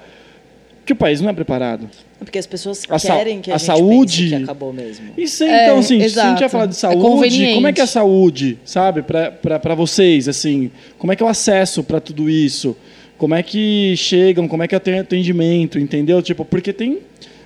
[0.84, 1.88] que o país não é preparado.
[2.18, 5.06] Porque as pessoas A querem que a, a gente saúde- pense que acabou mesmo.
[5.16, 6.40] Isso É, então, assim, se a gente exato.
[6.40, 7.54] vai falar de É saúde, conveniente.
[7.54, 11.28] como é que é a saúde, sabe, para vocês, assim, como é que é o
[11.28, 12.76] acesso para tudo isso?
[13.20, 16.22] Como é que chegam, como é que é o atendimento, entendeu?
[16.22, 17.00] Tipo, porque tem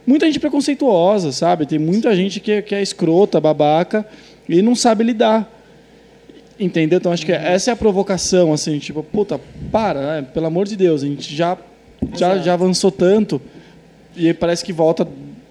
[0.07, 1.67] muita gente preconceituosa, sabe?
[1.67, 4.07] Tem muita gente que, é- que é escrota, babaca
[4.49, 5.51] e não sabe lidar.
[6.61, 6.99] Entendeu?
[6.99, 9.41] Então acho que essa é a provocação, assim, tipo, puta,
[9.73, 10.27] para, né?
[10.33, 11.59] pelo amor de Deus, a gente já,
[12.17, 13.43] já, já avançou tanto
[14.17, 15.09] e parece que volta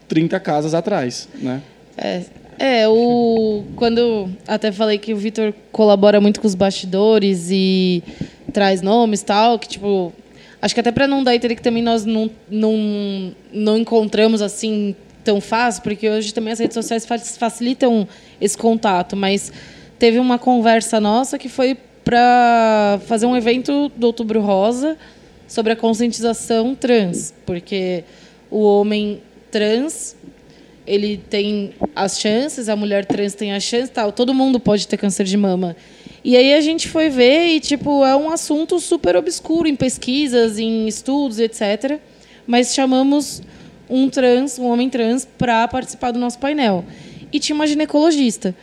[0.07, 1.61] 30 casas atrás, né?
[1.97, 2.21] É,
[2.59, 8.03] é, o quando até falei que o Vitor colabora muito com os bastidores e
[8.51, 10.13] traz nomes tal, que tipo,
[10.61, 14.95] acho que até para não dar entender que também nós não, não, não encontramos assim
[15.23, 18.07] tão fácil, porque hoje também as redes sociais fa- facilitam
[18.41, 19.51] esse contato, mas
[19.97, 24.97] teve uma conversa nossa que foi para fazer um evento do Outubro Rosa
[25.47, 28.03] sobre a conscientização trans, porque
[28.51, 30.15] o homem trans
[30.85, 34.97] ele tem as chances, a mulher trans tem as chances, tal, todo mundo pode ter
[34.97, 35.75] câncer de mama.
[36.23, 40.57] E aí a gente foi ver e tipo é um assunto super obscuro em pesquisas,
[40.57, 41.99] em estudos, etc.
[42.47, 43.41] Mas chamamos
[43.89, 46.83] um trans, um homem trans, para participar do nosso painel.
[47.31, 48.55] E tinha uma ginecologista.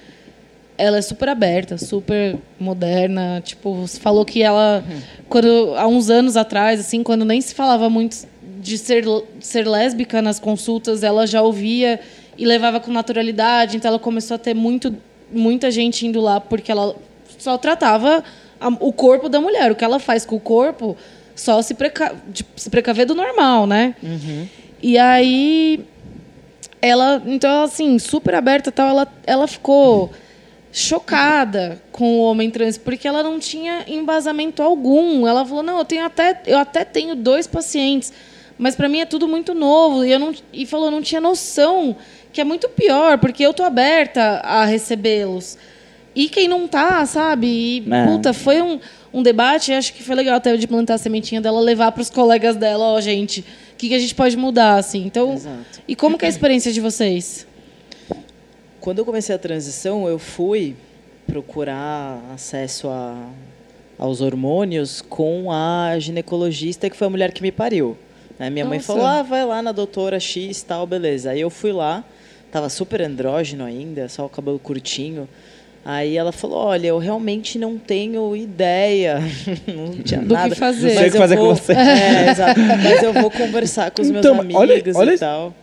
[0.78, 3.42] Ela é super aberta, super moderna.
[3.44, 4.82] Tipo, falou que ela,
[5.28, 8.16] quando há uns anos atrás, assim, quando nem se falava muito
[8.60, 9.04] de ser,
[9.40, 11.98] ser lésbica nas consultas, ela já ouvia
[12.36, 13.76] e levava com naturalidade.
[13.76, 14.94] Então, ela começou a ter muito,
[15.32, 16.94] muita gente indo lá porque ela
[17.38, 18.22] só tratava
[18.60, 19.72] a- o corpo da mulher.
[19.72, 20.96] O que ela faz com o corpo,
[21.34, 23.94] só se, preca, de- se precaver do normal, né?
[24.82, 25.84] E aí
[26.82, 30.10] ela, então, assim, super aberta tal, ela, ela ficou
[30.72, 35.26] chocada com o homem trans, porque ela não tinha embasamento algum.
[35.26, 38.12] Ela falou: "Não, eu tenho até eu até tenho dois pacientes,
[38.60, 40.04] mas para mim é tudo muito novo".
[40.04, 41.96] E eu não e falou: "Não tinha noção
[42.32, 45.58] que é muito pior, porque eu tô aberta a recebê-los".
[46.14, 47.46] E quem não tá, sabe?
[47.46, 48.06] E, É.
[48.06, 48.80] puta, foi um,
[49.14, 52.02] um debate, e acho que foi legal até de plantar a sementinha dela, levar para
[52.02, 55.04] os colegas dela, ó, gente, o que, que a gente pode mudar, assim.
[55.06, 55.80] Então, Exato.
[55.86, 57.46] e como que é a experiência de vocês?
[58.80, 60.74] Quando eu comecei a transição, eu fui
[61.26, 63.16] procurar acesso a
[63.98, 67.98] aos hormônios com a ginecologista que foi a mulher que me pariu.
[68.40, 68.48] Né?
[68.50, 68.86] Minha mãe Nossa.
[68.86, 71.30] falou, ah, vai lá na doutora X tal, beleza.
[71.30, 72.02] Aí eu fui lá,
[72.50, 75.28] tava super andrógeno ainda, só o cabelo curtinho.
[75.84, 79.18] Aí ela falou, olha, eu realmente não tenho ideia,
[79.68, 80.54] não tinha Do que nada.
[80.56, 80.88] fazer.
[80.94, 81.72] Não sei o que fazer com vou- você.
[81.74, 82.60] É, exato.
[82.60, 85.54] Mas eu vou conversar com os meus Então, amigos olha- olha- e tal.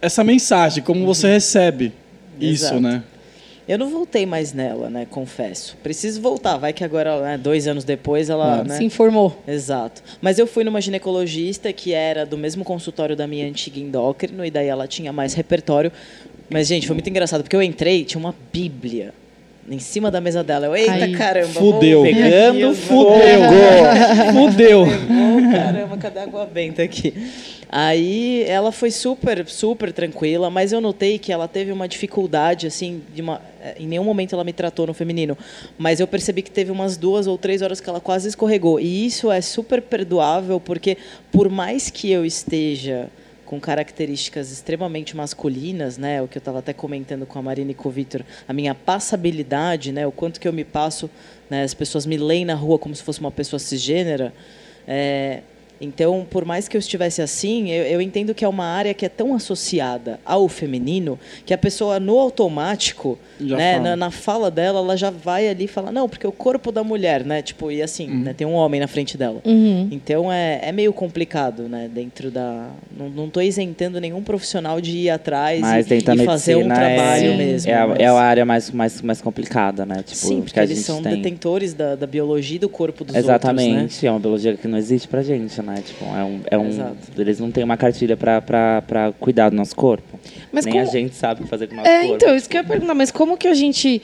[0.00, 1.92] Essa mensagem, como você recebe
[2.40, 2.80] isso, Exato.
[2.80, 3.02] né?
[3.68, 5.06] Eu não voltei mais nela, né?
[5.08, 5.76] Confesso.
[5.82, 6.56] Preciso voltar.
[6.56, 8.60] Vai que agora, né, dois anos depois, ela.
[8.60, 8.64] Ah.
[8.64, 8.76] né?
[8.76, 9.36] Se informou.
[9.46, 10.02] Exato.
[10.20, 14.50] Mas eu fui numa ginecologista que era do mesmo consultório da minha antiga endócrino, e
[14.50, 15.92] daí ela tinha mais repertório.
[16.50, 19.14] Mas, gente, foi muito engraçado, porque eu entrei, tinha uma bíblia
[19.68, 20.66] em cima da mesa dela.
[20.66, 21.12] Eu, eita Ai.
[21.12, 22.02] caramba, Fudeu.
[22.02, 23.40] Pegando Fudeu.
[24.32, 24.86] Fudeu.
[24.86, 27.14] Pegou, caramba, cadê a água benta aqui?
[27.74, 33.00] Aí ela foi super, super tranquila, mas eu notei que ela teve uma dificuldade, assim,
[33.18, 35.38] uma, eh, em nenhum momento ela me tratou no feminino,
[35.78, 38.78] mas eu percebi que teve umas duas ou três horas que ela quase escorregou.
[38.78, 40.98] E isso é super perdoável, porque
[41.32, 43.08] por mais que eu esteja
[43.46, 47.74] com características extremamente masculinas, né, o que eu estava até comentando com a Marina e
[47.74, 51.08] com o Vitor, a minha passabilidade, né, o quanto que eu me passo,
[51.48, 54.34] né, as pessoas me leem na rua como se fosse uma pessoa cisgênera,
[54.86, 55.40] é,
[55.82, 59.04] então, por mais que eu estivesse assim, eu, eu entendo que é uma área que
[59.04, 63.88] é tão associada ao feminino que a pessoa, no automático, Já né, fala.
[63.90, 66.84] na, na fala dela, ela já vai ali e fala, não, porque o corpo da
[66.84, 67.42] mulher, né?
[67.42, 68.20] Tipo, e assim, Uhum.
[68.20, 69.40] né, tem um homem na frente dela.
[69.44, 69.88] Uhum.
[69.90, 71.88] Então é, é meio complicado, né?
[71.92, 72.68] Dentro da.
[72.96, 77.32] Não, não tô isentando nenhum profissional de ir atrás Mas e, e fazer um trabalho
[77.32, 77.70] é, mesmo.
[77.70, 79.96] é, a, mas- é a área mais, mais, mais complicada, né?
[79.96, 81.16] Tipo, Sim, porque eles são tem.
[81.16, 84.08] detentores da, da biologia e do corpo dos Exatamente, outros, né?
[84.08, 85.71] é uma biologia que não existe pra gente, né?
[85.80, 86.96] Tipo, é um, é um, Exato.
[87.18, 90.18] eles não têm uma cartilha pra cuidar do nosso corpo.
[90.52, 92.14] Mas Nem como- a gente sabe fazer com o nosso É, corpo.
[92.16, 94.02] então, isso que eu ia perguntar, mas como que a gente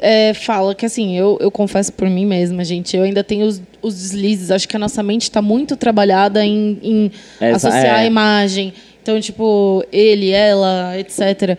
[0.00, 3.62] é, fala que assim, eu, eu confesso por mim mesma, gente, eu ainda tenho os,
[3.80, 8.02] os deslizes, acho que a nossa mente está muito trabalhada em, em Essa- associar é.
[8.02, 8.72] a imagem.
[9.02, 11.58] Então, tipo, ele, ela, etc.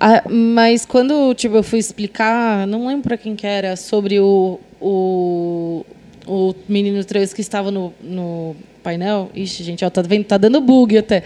[0.00, 4.58] Ah, mas quando tipo, eu fui explicar, não lembro para quem que era, sobre o,
[4.80, 5.84] o,
[6.28, 9.30] o menino trans que estava no, no painel.
[9.34, 11.24] Ixi, gente, ó, tá, vendo, tá dando bug até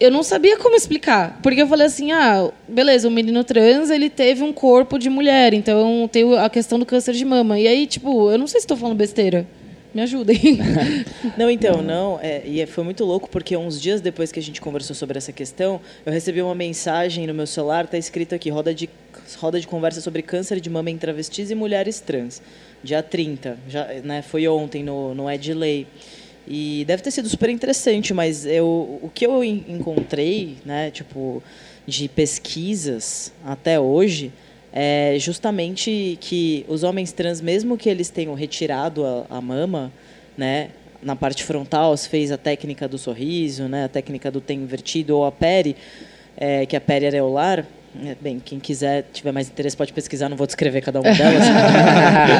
[0.00, 1.40] eu não sabia como explicar.
[1.42, 5.52] Porque eu falei assim, ah, beleza, o menino trans, ele teve um corpo de mulher,
[5.54, 7.58] então tem a questão do câncer de mama.
[7.58, 9.46] E aí, tipo, eu não sei se estou falando besteira.
[9.94, 10.38] Me ajudem.
[11.38, 12.20] Não, então, não.
[12.22, 15.16] é, e é- foi muito louco porque uns dias depois que a gente conversou sobre
[15.16, 18.88] essa questão, eu recebi uma mensagem no meu celular, tá escrito aqui, roda de,
[19.38, 22.42] roda de conversa sobre câncer de mama em travestis e mulheres trans.
[22.82, 25.86] Dia 30, já, né, foi ontem no, no Edley.
[26.46, 31.42] E deve ter sido super interessante, mas eu, o que eu en- encontrei, né, tipo,
[31.86, 34.32] de pesquisas até hoje,
[34.72, 39.92] é justamente que os homens trans, mesmo que eles tenham retirado a, a mama,
[40.36, 40.70] né,
[41.02, 45.16] na parte frontal, se fez a técnica do sorriso, né, a técnica do tem invertido
[45.16, 45.76] ou a peri,
[46.36, 47.66] é, que é a peri areolar.
[48.04, 51.44] É, Bem, quem quiser, tiver mais interesse, pode pesquisar, não vou descrever cada uma delas.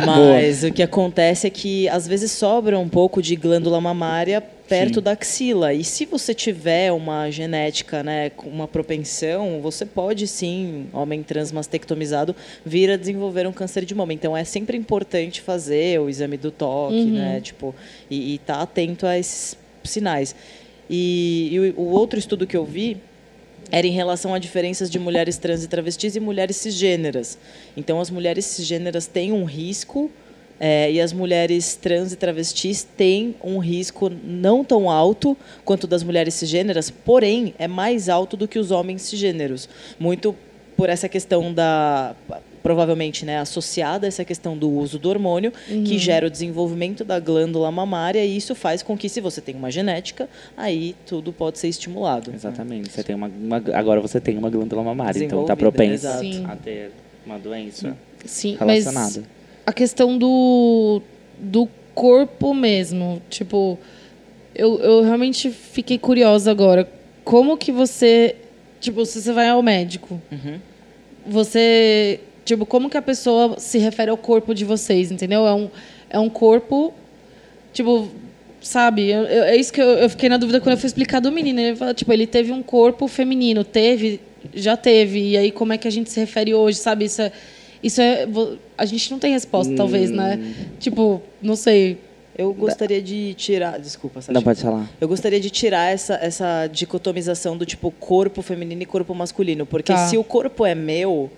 [0.04, 4.96] Mas o que acontece é que às vezes sobra um pouco de glândula mamária perto
[4.96, 5.00] Sim.
[5.00, 5.72] da axila.
[5.72, 12.36] E se você tiver uma genética, né, uma propensão, você pode sim, homem trans mastectomizado,
[12.64, 14.12] vir a desenvolver um câncer de mama.
[14.12, 17.74] Então é sempre importante fazer o exame do toque, né, tipo,
[18.10, 20.36] e estar tá atento a esses sinais.
[20.90, 22.98] E, e o outro estudo que eu vi
[23.70, 27.38] era em relação a diferenças de mulheres trans e travestis e mulheres cisgêneras.
[27.76, 30.10] Então, as mulheres cisgêneras têm um risco
[30.60, 36.02] é, e as mulheres trans e travestis têm um risco não tão alto quanto das
[36.02, 39.68] mulheres cisgêneras, porém é mais alto do que os homens cisgêneros.
[39.98, 40.34] Muito
[40.76, 42.14] por essa questão da
[42.62, 47.18] provavelmente né, associada a essa questão do uso do hormônio, que gera o desenvolvimento da
[47.20, 51.58] glândula mamária, e isso faz com que, se você tem uma genética, aí tudo pode
[51.58, 52.32] ser estimulado.
[52.34, 52.90] Exatamente.
[52.90, 56.90] Você tem uma, uma- agora você tem uma glândula mamária, então está propenso a ter
[57.24, 59.22] uma doença Sim, mas relacionada.
[59.66, 61.00] a questão do,
[61.38, 63.78] do corpo mesmo, tipo,
[64.54, 66.88] eu, eu realmente fiquei curiosa agora.
[67.24, 68.36] Como que você,
[68.80, 70.58] tipo, se você vai ao médico, Uhum.
[71.26, 75.46] você, tipo, como que a pessoa se refere ao corpo de vocês, entendeu?
[75.46, 75.68] É um,
[76.10, 76.92] é um corpo,
[77.72, 78.08] tipo,
[78.60, 79.08] sabe?
[79.10, 81.30] Eu- eu- é isso que eu, eu fiquei na dúvida quando eu fui explicar do
[81.30, 81.60] menino.
[81.60, 84.20] Ele fala, tipo, ele teve um corpo feminino, teve,
[84.54, 85.30] já teve.
[85.30, 87.04] E aí como é que a gente se refere hoje, sabe?
[87.04, 87.32] Isso é,
[87.82, 88.26] isso é,
[88.76, 90.40] a gente não tem resposta, talvez, né?
[90.80, 91.98] Tipo, não sei.
[92.36, 93.80] Eu gostaria de tirar.
[93.80, 94.32] Desculpa, Sasha.
[94.32, 94.88] Não pode falar.
[95.00, 99.66] Eu gostaria de tirar essa, essa dicotomização do tipo corpo feminino e corpo masculino.
[99.66, 100.06] Porque Tá.
[100.06, 101.28] se o corpo é meu,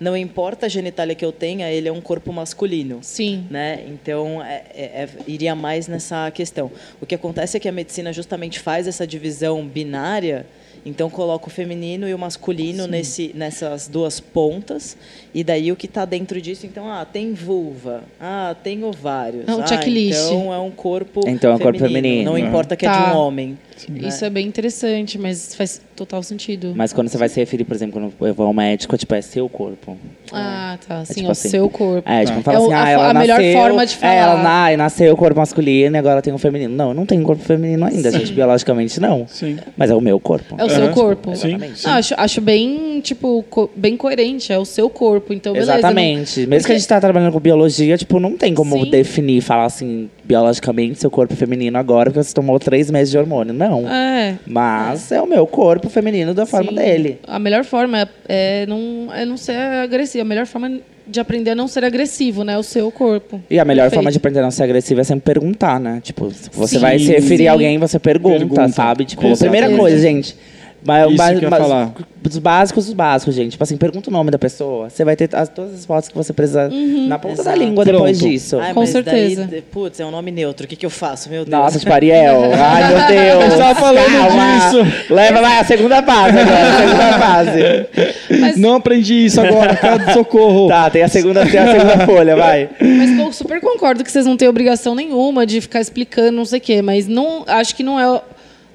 [0.00, 2.98] não importa a genitália que eu tenha, ele é um corpo masculino.
[3.02, 3.46] Sim.
[3.50, 3.84] Né?
[3.88, 6.70] Então, é, é, é, iria mais nessa questão.
[7.00, 10.46] O que acontece é que a medicina justamente faz essa divisão binária
[10.84, 14.96] então coloca o feminino e o masculino nesse, nessas duas pontas
[15.34, 19.54] e daí o que está dentro disso, então ah tem vulva, ah tem ovários, É
[19.54, 20.18] um ah, checklist.
[20.18, 22.30] então é um corpo Então é um corpo feminino.
[22.30, 23.10] Não importa que é Tá.
[23.10, 23.58] de um homem.
[23.88, 24.08] Né?
[24.08, 26.72] Isso é bem interessante, mas faz total sentido.
[26.76, 29.14] Mas quando você vai se referir, por exemplo, quando eu vou ao médico, é tipo,
[29.14, 29.96] é seu corpo.
[30.32, 31.04] Ah, tá.
[31.04, 31.48] Sim, tipo é o assim.
[31.48, 32.08] seu corpo.
[32.08, 34.12] É, tipo, fala É o- assim, a ah, ela a melhor nasceu, forma de falar.
[34.14, 36.74] É, ela na, nasceu o corpo masculino e agora tem um feminino.
[36.74, 38.18] Não, eu não tenho um corpo feminino ainda, Sim.
[38.18, 38.32] gente.
[38.32, 39.26] Biologicamente, não.
[39.28, 39.58] Sim.
[39.76, 40.54] Mas é o meu corpo.
[40.58, 41.34] É o seu corpo.
[41.34, 41.48] Sim.
[41.48, 41.84] Exatamente.
[41.86, 44.52] Não, acho, acho bem, tipo, co- bem coerente.
[44.52, 45.32] É o seu corpo.
[45.32, 45.72] Então, beleza.
[45.72, 46.46] Exatamente.
[46.46, 48.90] Mesmo que a gente tá trabalhando com biologia, tipo, não tem como Sim.
[48.90, 53.16] definir, falar assim, biologicamente, seu corpo é feminino agora, porque você tomou três meses de
[53.16, 53.54] hormônio.
[53.54, 53.80] Não.
[53.82, 54.38] Não, é.
[54.46, 56.76] Mas é o meu corpo feminino da forma Sim.
[56.76, 57.18] dele.
[57.26, 60.22] A melhor forma é, é não, é não ser agressivo.
[60.22, 62.58] A melhor forma de aprender a não ser agressivo, né?
[62.58, 63.40] O seu corpo.
[63.48, 63.94] E a melhor Perfeito.
[63.94, 66.00] forma de aprender a não ser agressivo é sempre perguntar, né?
[66.02, 67.46] Tipo, você Sim, vai se referir sim.
[67.46, 68.68] a alguém, você pergunta, Pergunta.
[68.68, 69.06] sabe?
[69.06, 70.36] Tipo, a primeira coisa, gente.
[70.84, 71.92] Mas, Isso mas- que eu ia mas- falar.
[72.20, 73.52] Dos básicos dos básicos, gente.
[73.52, 74.90] Tipo assim, pergunta o nome da pessoa.
[74.90, 76.68] Você vai ter as, todas as fotos que você precisa
[77.06, 77.58] na ponta da Exato.
[77.58, 78.30] língua depois Pronto.
[78.32, 78.58] disso.
[78.58, 79.46] Ai, Com mas certeza.
[79.48, 80.66] Daí, putz, é um nome neutro.
[80.66, 81.30] O que, que eu faço?
[81.30, 81.50] Meu Deus.
[81.62, 82.42] Nossa, tipo Ariel.
[82.54, 83.06] Ai, meu
[83.38, 83.52] Deus.
[83.52, 84.58] Eu tava falando Calma.
[84.58, 85.14] disso.
[85.14, 88.38] Leva lá a segunda fase agora, a segunda fase.
[88.40, 90.68] Mas, Não aprendi isso agora, cara, socorro.
[90.68, 92.68] Tá, tem a segunda, tem a segunda folha, vai.
[92.80, 96.58] mas eu super concordo que vocês não têm obrigação nenhuma de ficar explicando não sei
[96.58, 96.82] o quê.
[96.82, 98.20] Mas não, acho que não é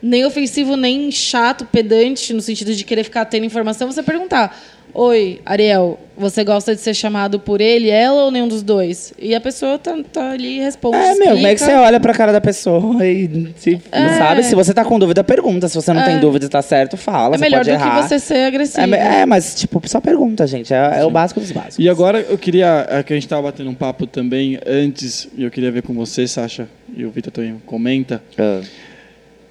[0.03, 3.89] nem ofensivo, nem chato, pedante, no sentido de querer ficar tendo informação.
[3.91, 4.55] Você perguntar...
[4.95, 9.11] Oi, Ariel, você gosta de ser chamado por ele, ela ou nenhum dos dois?
[9.17, 10.97] E a pessoa tá, tá ali e responde.
[10.97, 11.81] É, meu, como é que você explica.
[11.81, 14.09] olha pra cara da pessoa e se, É.
[14.19, 14.43] sabe?
[14.43, 15.67] Se você tá com dúvida, pergunta.
[15.67, 17.33] Se você não tem dúvida e tá certo, fala.
[17.33, 18.03] É você melhor pode do errar.
[18.03, 18.93] que você ser agressivo.
[18.93, 20.71] É, é, mas, tipo, só pergunta, gente.
[20.71, 21.79] É, é o básico dos básicos.
[21.79, 25.43] E agora eu queria, é que a gente estava batendo um papo também antes, e
[25.43, 28.61] eu queria ver com você, Sasha, e o Vitor também comenta, Ah.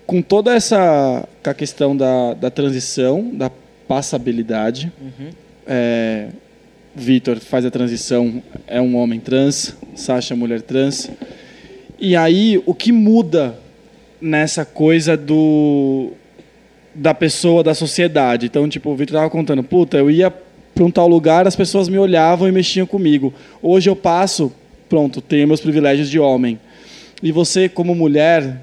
[0.07, 3.51] Com toda essa com a questão da, da transição, da
[3.89, 4.93] passabilidade.
[5.67, 6.29] É,
[6.95, 11.11] Vitor faz a transição, é um homem trans, Sasha é mulher trans.
[11.99, 13.59] E aí, o que muda
[14.21, 16.13] nessa coisa do
[16.95, 18.47] da pessoa, da sociedade?
[18.47, 21.89] Então, tipo, o Vitor tava contando, puta, eu ia para um tal lugar, as pessoas
[21.89, 23.33] me olhavam e mexiam comigo.
[23.63, 24.53] Hoje eu passo,
[24.89, 26.59] pronto, tenho meus privilégios de homem.
[27.23, 28.61] E você, como mulher,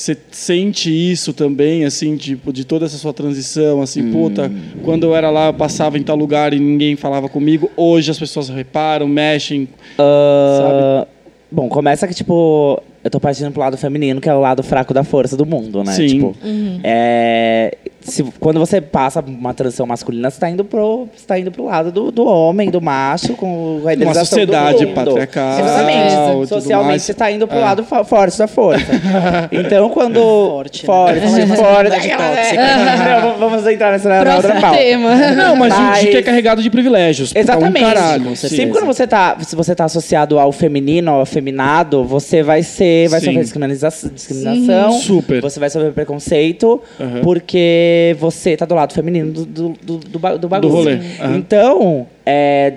[0.00, 4.50] você sente isso também, assim, tipo, de toda essa sua transição, assim, puta,
[4.82, 8.18] quando eu era lá, eu passava em tal lugar e ninguém falava comigo, hoje as
[8.18, 11.06] pessoas reparam, mexem, Ah,
[11.52, 14.92] Bom, começa que, tipo, eu tô partindo pro lado feminino, que é o lado fraco
[14.92, 15.92] da força do mundo, né?
[15.92, 16.06] Sim.
[16.06, 16.36] Tipo,
[16.84, 21.50] é, se, quando você passa uma transição masculina, você tá indo pro, você tá indo
[21.50, 24.94] pro lado do, do homem, do macho, com a uma idealização sociedade do mundo.
[24.94, 25.60] patriarcal.
[25.60, 26.48] Exatamente.
[26.48, 27.02] Socialmente, mais.
[27.02, 27.60] você tá indo pro É.
[27.60, 28.84] lado fo- forte da força.
[29.52, 30.20] então, quando...
[30.20, 30.86] Forte, né?
[30.86, 31.46] Forte, de forte.
[31.48, 33.20] masculinidade tóxica.
[33.20, 34.76] Não, vamos entrar nessa na outra pauta.
[34.78, 35.14] tema.
[35.34, 37.32] Não, mas, Mas- que é carregado de privilégios.
[37.34, 37.84] Exatamente.
[37.84, 38.36] Um caralho.
[38.36, 42.89] Sempre quando você tá, se você tá associado ao feminino, ao afeminado, você vai ser,
[43.10, 43.26] vai Sim.
[43.26, 45.40] sofrer discriminação, discriminação Super.
[45.42, 47.20] você vai sofrer preconceito, Aham.
[47.22, 50.72] porque você tá do lado feminino do, do, do, do, ba- do bagulho.
[50.72, 50.94] rolê.
[51.20, 51.36] Aham.
[51.36, 52.72] Então, é,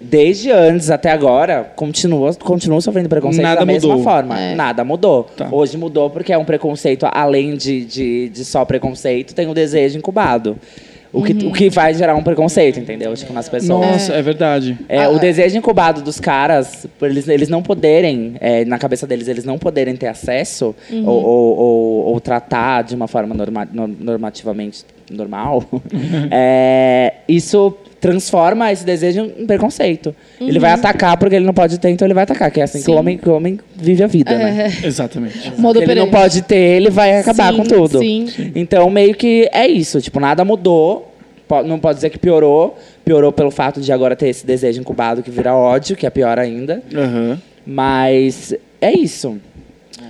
[0.00, 4.04] desde antes até agora, continua, continua sofrendo preconceito Nada da mesma mudou.
[4.04, 4.38] forma.
[4.40, 4.54] É.
[4.54, 5.24] Nada mudou.
[5.36, 5.48] Tá.
[5.50, 9.96] Hoje mudou porque é um preconceito, além de, de, de só preconceito, tem o desejo
[9.98, 10.56] incubado.
[11.14, 13.14] O que, o que vai gerar um preconceito, entendeu?
[13.14, 13.86] Tipo, nas pessoas.
[13.86, 14.76] Nossa, é, verdade.
[14.88, 15.18] É, Ah, o é.
[15.20, 19.56] desejo incubado dos caras, por eles, eles não poderem, é, na cabeça deles, eles não
[19.58, 21.06] poderem ter acesso Uhum.
[21.06, 25.62] ou, ou, ou- ou tratar de uma forma norma- no- normativamente normal,
[26.30, 27.74] é, isso
[28.08, 30.14] transforma esse desejo em preconceito.
[30.38, 32.50] Ele vai atacar porque ele não pode ter, então ele vai atacar.
[32.50, 32.98] Que é assim que o Uhum.
[33.00, 34.70] Homem, que o homem vive a vida, né?
[34.82, 35.50] É, Exatamente.
[35.56, 37.98] modo Se ele não pode ter, ele vai acabar Sim, com tudo.
[38.00, 38.26] sim.
[38.54, 40.00] Então, meio que é isso.
[40.02, 41.10] Tipo, nada mudou.
[41.64, 42.78] Não pode dizer que piorou.
[43.04, 46.38] Piorou pelo fato de agora ter esse desejo incubado que vira ódio, que é pior
[46.38, 46.82] ainda.
[46.94, 47.38] Aham.
[47.66, 49.38] Mas é isso.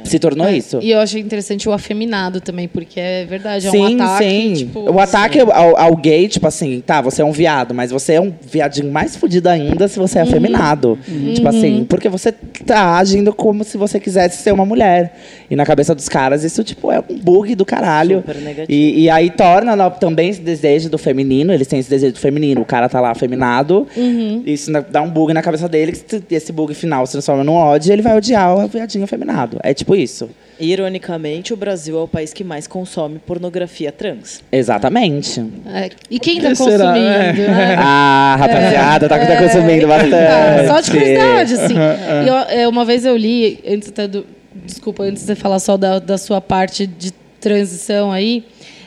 [0.04, 0.78] Se tornou isso.
[0.82, 4.24] E eu achei interessante o afeminado também, porque é verdade, é sim, um ataque.
[4.24, 4.52] sim.
[4.54, 8.14] Tipo, o ataque ao, ao gay, tipo assim, tá, você é um viado, mas você
[8.14, 10.98] é um viadinho mais fudido ainda se você é afeminado.
[11.34, 15.18] Tipo assim, porque você tá agindo como se você quisesse ser uma mulher.
[15.50, 18.18] E na cabeça dos caras, isso, tipo, é um bug do caralho.
[18.18, 18.66] Super negativo.
[18.70, 22.18] E, e aí torna no- também esse desejo do feminino, eles têm esse desejo do
[22.20, 23.86] feminino, o cara tá lá afeminado,
[24.46, 25.92] isso na- dá um bug na cabeça dele,
[26.30, 29.58] esse bug final se transforma num ódio e ele vai odiar o viadinho afeminado.
[29.62, 30.30] É tipo tipo isso.
[30.60, 34.40] Ironicamente, o Brasil é o país que mais consome pornografia trans.
[34.52, 35.40] Exatamente.
[35.66, 36.80] É, E quem tá Que consumindo?
[36.96, 37.32] É.
[37.32, 37.76] né?
[37.78, 40.68] Ah, rapaziada, tá, tá consumindo bastante.
[40.68, 41.74] Só de curiosidade, assim.
[42.24, 44.24] E eu- é, uma vez eu li, antes até do.
[44.64, 48.44] Desculpa, antes de você falar só da, da sua parte de transição aí.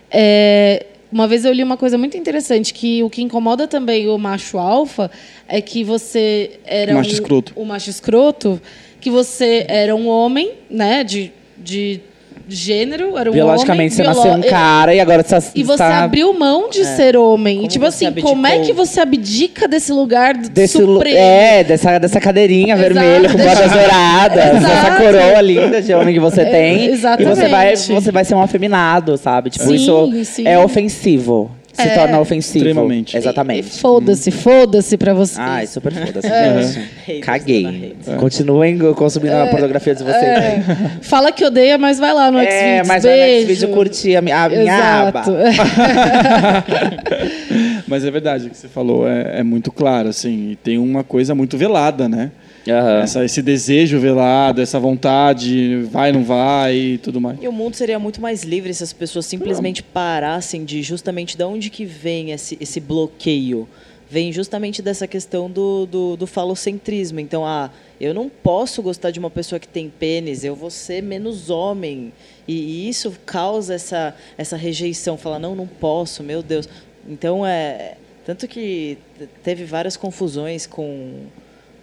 [0.10, 4.18] é, uma vez eu li uma coisa muito interessante, que o que incomoda também o
[4.18, 5.10] macho alfa
[5.48, 7.54] é que você era Macho um, escroto.
[7.56, 8.62] o macho escroto,
[9.00, 12.02] que você era um homem, né, de, de
[12.50, 16.04] gênero, era um Biologicamente você homem, nasceu um cara e agora você e você está
[16.06, 17.56] abriu mão de ser homem.
[17.58, 18.66] Como e tipo você assim, como é abdicou?
[18.68, 21.18] que você abdica desse lugar desse lu- supremo?
[21.18, 25.02] é, dessa, dessa cadeirinha Exato, vermelha com bordas douradas, essa Exato.
[25.04, 26.86] coroa linda de homem que você É, tem.
[26.86, 27.92] E você vai, exatamente.
[27.94, 29.50] você vai ser um afeminado, sabe?
[29.50, 30.48] Tipo, Sim, isso sim.
[30.48, 31.52] é ofensivo.
[31.78, 31.96] Se É.
[31.96, 32.58] torna ofensivo.
[32.66, 33.16] Extremamente.
[33.16, 33.80] Exatamente.
[33.80, 35.38] Foda-se, foda-se pra vocês.
[35.40, 37.20] Ai, super foda-se, É.
[37.22, 37.96] Caguei.
[38.08, 38.18] hate.
[38.20, 40.16] Continuem consumindo a pornografia de vocês.
[40.24, 40.64] É.
[41.02, 42.46] Fala que odeia, mas vai lá no É,
[42.80, 42.88] Xvideos.
[42.88, 43.48] mas vai no Beijo.
[43.48, 45.20] Xvideo curtir a minha, a minha aba.
[45.20, 45.38] Exato.
[47.88, 50.52] Mas é verdade o que você falou, é, é muito claro, assim.
[50.52, 52.32] E tem uma coisa muito velada, né?
[52.70, 53.02] Aham.
[53.02, 57.38] Essa- esse desejo velado, essa vontade, vai, não vai e tudo mais.
[57.42, 61.44] E o mundo seria muito mais livre se as pessoas simplesmente parassem de justamente de
[61.44, 63.68] onde que vem esse, esse bloqueio.
[64.10, 67.20] Vem justamente dessa questão do, do, do falocentrismo.
[67.20, 71.04] Então, ah, eu não posso gostar de uma pessoa que tem pênis, eu vou ser
[71.04, 72.14] menos homem.
[72.48, 75.18] E, e isso causa essa, essa rejeição.
[75.18, 76.70] Fala, não, não posso, meu Deus.
[77.08, 77.96] Então, é.
[78.26, 81.24] Tanto que te- teve várias confusões com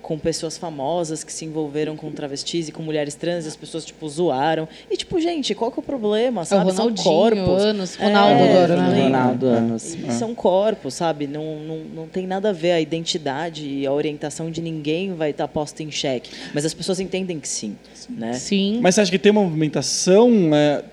[0.04, 3.86] com pessoas famosas que se envolveram com travestis e com mulheres trans, e as pessoas,
[3.86, 4.68] tipo, zoaram.
[4.90, 6.72] E, tipo, gente, qual que é o problema, É o sabe?
[6.72, 7.62] São Ronaldinho, corpos.
[7.62, 9.02] anos, Ronaldo É, agora, né?
[9.04, 9.94] Ronaldo, anos.
[9.94, 11.26] E são corpos, sabe?
[11.26, 15.30] Não, não, não tem nada a ver a identidade e a orientação de ninguém vai
[15.30, 16.30] estar posta em xeque.
[16.52, 17.74] Mas as pessoas entendem que sim,
[18.10, 18.34] né?
[18.34, 18.80] Sim.
[18.82, 20.84] Mas você acha que tem uma movimentação, é,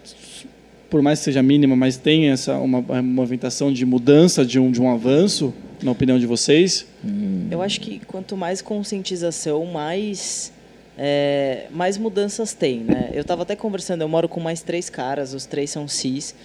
[0.89, 4.71] por mais que seja mínima, mas tem essa uma, uma movimentação de mudança, de um,
[4.71, 6.85] de um avanço, na opinião de vocês?
[7.49, 10.51] Eu acho que quanto mais conscientização, mais,
[10.97, 13.09] é, mais mudanças tem, né?
[13.13, 16.35] Eu estava até conversando, eu moro com mais três caras, os três são cis,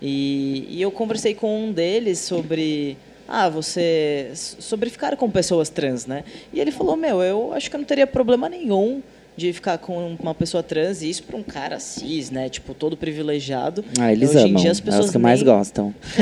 [0.00, 2.96] e, e eu conversei com um deles sobre...
[3.26, 4.30] Ah, você...
[4.34, 6.24] Sobre ficar com pessoas trans, né?
[6.52, 9.02] E ele falou, meu, eu acho que eu não teria problema nenhum
[9.36, 12.48] de ficar com uma pessoa trans, e isso para um cara cis, né?
[12.48, 13.84] Tipo, todo privilegiado.
[13.98, 14.62] Ah, eles Hoje em amam.
[14.62, 15.94] dia as é pessoas os que mais nem- gostam.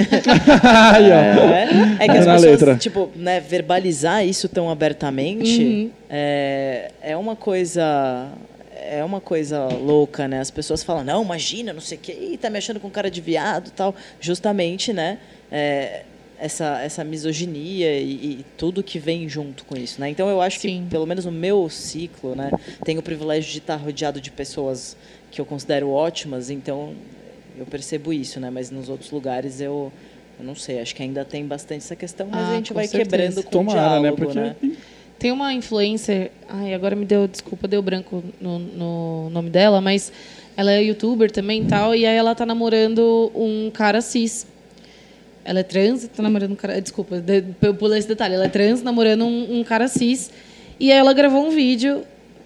[0.94, 1.14] Aí, ó.
[1.14, 2.76] é, é que as Na pessoas, letra.
[2.76, 8.28] tipo, né, verbalizar isso tão abertamente é, é uma coisa
[8.84, 10.40] é uma coisa louca, né?
[10.40, 13.10] As pessoas falam, não, imagina, não sei o quê, Ih, tá me achando com cara
[13.10, 13.94] de viado e tal.
[14.20, 15.18] Justamente, né?
[15.50, 16.02] é,
[16.43, 20.11] essa, essa misoginia e, e tudo que vem junto com isso, né?
[20.11, 20.82] Então eu acho Sim.
[20.84, 22.51] que, pelo menos no meu ciclo, né?
[22.84, 24.97] Tenho o privilégio de estar rodeado de pessoas
[25.30, 26.95] que eu considero ótimas, então
[27.57, 28.51] eu percebo isso, né?
[28.51, 29.93] Mas nos outros lugares eu,
[30.38, 32.88] eu não sei, acho que ainda tem bastante essa questão, mas Ah, a gente vai
[32.88, 33.11] certeza.
[33.11, 34.11] quebrando com Tomara, o né?
[34.11, 34.57] diálogo, Porque né?
[35.20, 36.32] Tem uma influencer.
[36.49, 40.12] Ai, agora me deu, desculpa, deu branco no, no nome dela, mas
[40.57, 44.45] ela é youtuber também e tal, e aí ela tá namorando um cara cis.
[45.45, 46.80] Ela é trans e tá namorando um cara.
[46.80, 48.34] Desculpa, de- eu pulei esse detalhe.
[48.34, 50.30] Ela é trans namorando um, um cara cis.
[50.78, 52.03] E aí ela gravou um vídeo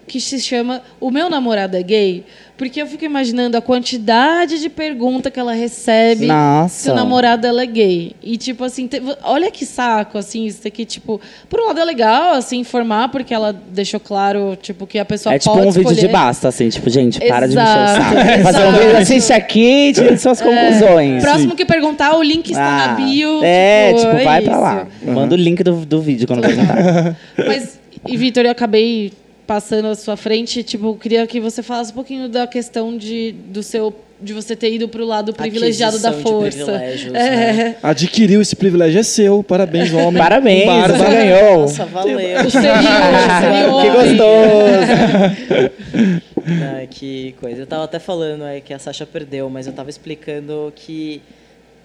[0.07, 2.23] que se chama O Meu Namorado é Gay.
[2.57, 6.91] Porque eu fico imaginando a quantidade de pergunta que ela recebe se Nossa.
[6.91, 8.13] o namorado dela é gay.
[8.23, 11.21] E, tipo, assim, te- olha que saco, assim, isso aqui, tipo...
[11.47, 15.35] Por um lado é legal, assim, informar, porque ela deixou claro, tipo, que a pessoa
[15.35, 16.11] É tipo pode um vídeo de escolher.
[16.11, 18.15] basta, assim, tipo, gente, para de me encher o Exato, saco.
[18.43, 18.79] Fazer um exato.
[18.83, 21.21] vídeo, assiste aqui e tire suas conclusões.
[21.23, 23.39] Próximo que perguntar, o link está na Ah, bio.
[23.43, 24.61] É, tipo, é vai pra isso.
[24.61, 24.87] lá.
[25.03, 27.15] Manda o link do, do vídeo quando apresentar.
[27.45, 29.13] Mas, e Vitor, eu acabei
[29.47, 33.31] passando à sua frente, tipo, eu queria que você falasse um pouquinho da questão de,
[33.31, 36.71] do seu, de você ter ido pro lado privilegiado da força.
[37.13, 37.53] é.
[37.53, 37.75] né?
[37.81, 39.41] Adquiriu esse privilégio, é seu.
[39.41, 40.19] Parabéns, homem.
[40.21, 40.97] Parabéns, barba.
[40.97, 41.61] você ganhou.
[41.61, 42.17] Nossa, valeu.
[42.17, 42.81] O seria,
[43.39, 45.37] seria que gostoso.
[46.61, 47.61] Ah, que coisa.
[47.61, 51.21] Eu tava até falando é, que a Sasha perdeu, mas eu tava explicando que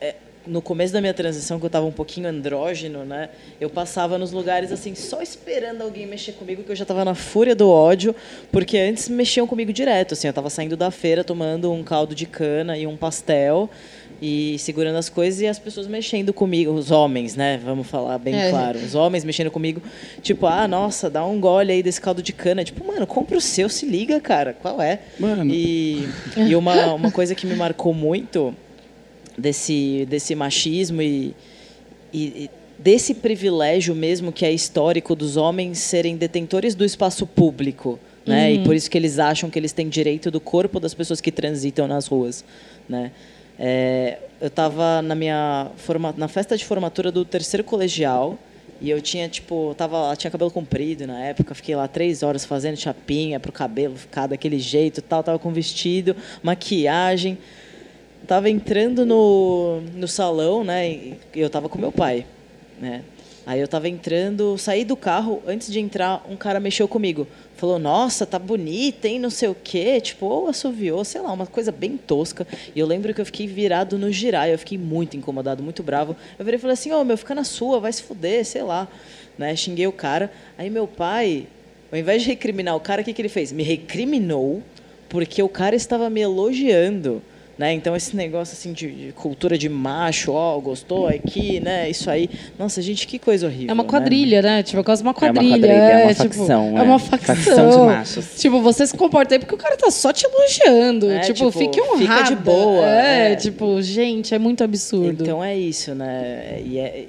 [0.00, 3.28] é, no começo da minha transição, que eu tava um pouquinho andrógeno, né?
[3.60, 7.14] Eu passava nos lugares assim, só esperando alguém mexer comigo, que eu já tava na
[7.14, 8.14] fúria do ódio,
[8.50, 12.26] porque antes mexiam comigo direto, assim, eu tava saindo da feira tomando um caldo de
[12.26, 13.70] cana e um pastel
[14.24, 17.60] e segurando as coisas e as pessoas mexendo comigo, os homens, né?
[17.64, 18.50] Vamos falar bem É.
[18.50, 18.78] claro.
[18.78, 19.82] Os homens mexendo comigo,
[20.22, 22.62] tipo, ah, nossa, dá um gole aí desse caldo de cana.
[22.62, 24.52] Tipo, mano, compra o seu, se liga, cara.
[24.52, 25.00] Qual é?
[25.18, 25.52] Mano.
[25.52, 28.54] E, e uma, uma coisa que me marcou muito
[29.42, 31.34] desse, desse machismo e,
[32.14, 37.98] e, desse privilégio mesmo que é histórico dos homens serem detentores do espaço público.
[38.24, 38.52] né?
[38.52, 41.32] E por isso que eles acham que eles têm direito do corpo das pessoas que
[41.32, 42.44] transitam nas ruas,
[42.88, 43.10] né?
[43.58, 48.38] É, eu estava na minha forma, na festa de formatura do terceiro colegial
[48.80, 52.76] e eu tinha tipo tava tinha cabelo comprido na época fiquei lá três horas fazendo
[52.76, 57.38] chapinha pro cabelo ficar daquele jeito tal tava com vestido maquiagem
[58.26, 62.26] tava entrando no, no salão né e eu tava com meu pai
[62.80, 63.02] né
[63.44, 67.26] Aí eu tava entrando, saí do carro, antes de entrar, um cara mexeu comigo.
[67.56, 70.00] Falou, nossa, tá bonita, hein, não sei o quê.
[70.00, 72.46] Tipo, ou assoviou, sei lá, uma coisa bem tosca.
[72.74, 76.14] E eu lembro que eu fiquei virado no girar, eu fiquei muito incomodado, muito bravo.
[76.38, 78.62] Eu virei e falei assim, ô, oh, meu, fica na sua, vai se fuder, sei
[78.62, 78.86] lá.
[79.36, 79.56] Né?
[79.56, 80.30] Xinguei o cara.
[80.56, 81.48] Aí meu pai,
[81.90, 83.50] ao invés de recriminar o cara, o que, que ele fez?
[83.50, 84.62] Me recriminou
[85.08, 87.20] porque o cara estava me elogiando.
[87.62, 87.74] Né?
[87.74, 91.88] Então esse negócio assim de, de cultura de macho, ó, oh, gostou aqui, né?
[91.88, 92.28] Isso aí.
[92.58, 93.70] Nossa, gente, que coisa horrível.
[93.70, 94.56] É uma quadrilha, né?
[94.56, 94.62] né?
[94.64, 95.44] Tipo, é quase uma quadrilha.
[95.44, 96.76] É uma quadrilha, é, uma tipo, facção.
[96.76, 97.36] É uma facção.
[97.36, 98.26] facção de machos.
[98.36, 101.08] Tipo, você se comporta aí porque o cara tá só te elogiando.
[101.08, 102.00] É, tipo, tipo, fique honrado.
[102.00, 103.36] fica de boa, É, é.
[103.36, 105.22] tipo, gente, é muito absurdo.
[105.22, 106.60] Então é isso, né?
[106.66, 107.06] E é,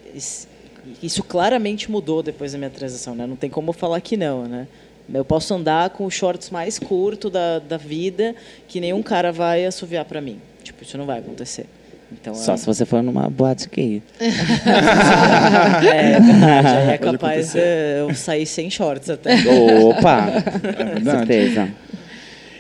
[1.02, 3.26] isso claramente mudou depois da minha transição, né?
[3.26, 4.68] Não tem como falar que não, né?
[5.12, 8.36] Eu posso andar com os shorts mais curtos da, da vida
[8.68, 10.40] que nenhum cara vai assoviar para mim.
[10.64, 11.66] Tipo, isso não vai acontecer.
[12.12, 12.58] Então, Só é...
[12.58, 14.02] se você for numa boate gay.
[14.20, 16.92] é, é verdade.
[16.92, 17.60] É capaz de
[18.00, 19.36] eu sair sem shorts até.
[19.84, 20.28] Opa!
[20.64, 21.70] É Com certeza.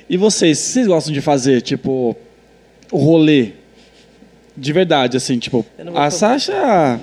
[0.10, 2.16] E vocês, vocês gostam de fazer, tipo,
[2.92, 3.52] o rolê?
[4.56, 5.66] De verdade, assim, tipo,
[5.96, 6.12] a.
[6.12, 7.00] Sasha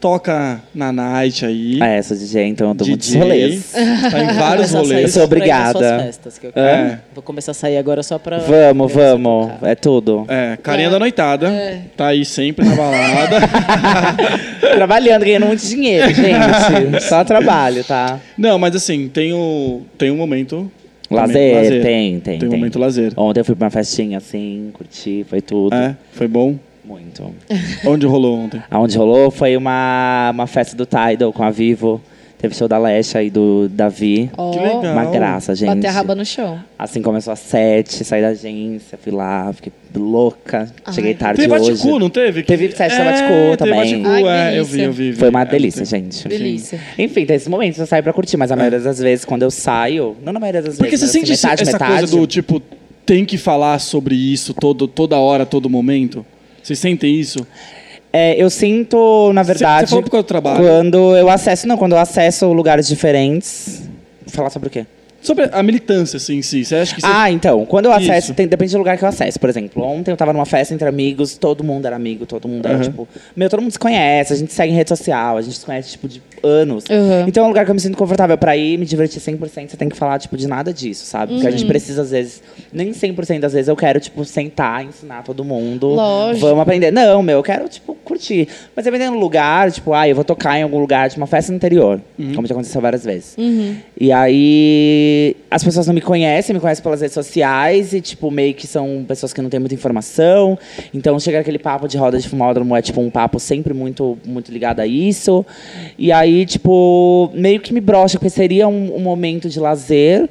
[0.00, 1.80] toca na night aí.
[1.82, 3.72] É, sou DJ, então eu dou muitos rolês.
[3.72, 5.02] Tá em vários rolês.
[5.02, 5.98] Eu sou obrigada.
[6.00, 6.66] festas, eu quero.
[6.66, 7.00] É.
[7.14, 8.38] Vou começar a sair agora só pra.
[8.38, 9.50] Vamos, vamos.
[9.62, 10.24] É tudo.
[10.28, 10.90] É, carinha É.
[10.90, 11.48] da noitada.
[11.48, 11.80] É.
[11.96, 13.36] Tá aí sempre na balada.
[14.74, 17.02] Trabalhando, ganhando muito dinheiro, gente.
[17.02, 18.20] Só trabalho, tá?
[18.36, 20.70] Não, mas assim, tem, o, tem um momento.
[21.10, 21.82] Lazer, lazer.
[21.82, 22.38] tem, tem.
[22.38, 23.12] Tem um momento lazer.
[23.16, 25.74] Ontem eu fui pra uma festinha assim, curti, foi tudo.
[25.74, 26.56] É, foi bom.
[26.88, 27.34] Muito.
[27.86, 28.62] Onde rolou ontem?
[28.70, 32.00] Aonde rolou foi uma, uma festa do Tidal com a Vivo.
[32.40, 34.30] Teve show da Lesha e do Davi.
[34.38, 34.92] Ó, Que legal.
[34.92, 35.74] Uma graça, gente.
[35.74, 36.60] Bater a raba no chão.
[36.78, 40.72] Assim começou às sete, saí da agência, fui lá, fiquei louca.
[40.86, 40.94] Ai.
[40.94, 41.72] Cheguei tarde Teve hoje.
[41.72, 42.44] Baticu, não teve?
[42.44, 43.80] Teve festa da Baticu é, também.
[43.80, 45.10] Teve Baticu, Ai, é, eu vi, eu vi.
[45.10, 45.18] vi.
[45.18, 46.28] Foi uma É, delícia, tem- gente.
[46.28, 46.80] Delícia.
[46.96, 49.50] Enfim, tem esses momentos eu saio pra curtir, mas a maioria das vezes, quando eu
[49.50, 52.16] saio, não na maioria das Porque você vezes, mas sente assim, metade, essa metade, coisa
[52.16, 52.62] do tipo,
[53.04, 56.24] tem que falar sobre isso todo, toda hora, todo momento?
[56.68, 57.46] Vocês sentem isso?
[58.12, 60.58] É, eu sinto, na verdade, você falou por causa do trabalho.
[60.58, 63.88] quando eu acesso, não, quando eu acesso lugares diferentes.
[64.26, 64.84] Falar sobre o quê?
[65.20, 66.64] Sobre a militância, assim, em si.
[66.64, 67.06] Você acha que você...
[67.10, 69.38] Ah, então, quando eu acesso, tem- depende do lugar que eu acesso.
[69.40, 72.66] Por exemplo, ontem eu tava numa festa entre amigos, todo mundo era amigo, todo mundo
[72.66, 73.06] era, tipo...
[73.36, 75.90] Meu, todo mundo se conhece, a gente segue em rede social, a gente se conhece,
[75.90, 76.84] tipo, de anos.
[76.88, 77.26] Uhum.
[77.26, 79.76] Então é um lugar que eu me sinto confortável pra ir, me divertir 100%, você
[79.76, 81.32] tem que falar, tipo, de nada disso, sabe?
[81.32, 81.56] Porque a Uhum.
[81.58, 82.40] gente precisa, às vezes...
[82.72, 85.88] Nem 100% das vezes eu quero, tipo, sentar, ensinar todo mundo.
[85.88, 86.46] Lógico.
[86.46, 86.92] Vamos aprender.
[86.92, 88.46] Não, meu, eu quero, tipo, curtir.
[88.76, 91.50] Mas dependendo do lugar, tipo, ah, eu vou tocar em algum lugar, tipo, uma festa
[91.50, 92.00] no interior.
[92.36, 93.34] Como já aconteceu várias vezes.
[93.36, 93.76] Uhum.
[94.00, 95.07] E aí,
[95.50, 99.04] as pessoas não me conhecem, me conhecem pelas redes sociais e, tipo, meio que são
[99.06, 100.58] pessoas que não têm muita informação.
[100.92, 104.50] Então, chega aquele papo de roda de fumódromo, é, tipo, um papo sempre muito, muito
[104.52, 105.44] ligado a isso.
[105.98, 110.28] E aí, tipo, meio que me brocha, porque seria um, um momento de lazer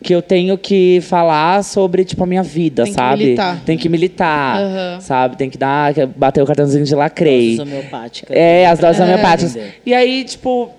[0.00, 3.24] que eu tenho que falar sobre, tipo, a minha vida, Tem que sabe?
[3.24, 3.62] militar.
[3.66, 5.00] Tem que militar, Aham.
[5.00, 5.36] sabe?
[5.36, 7.56] Tem que dar, bater o cartãozinho de lacrei.
[7.56, 8.36] Doses homeopáticas.
[8.36, 9.04] É, as doses É.
[9.04, 9.58] homeopáticas.
[9.84, 10.70] E aí, tipo.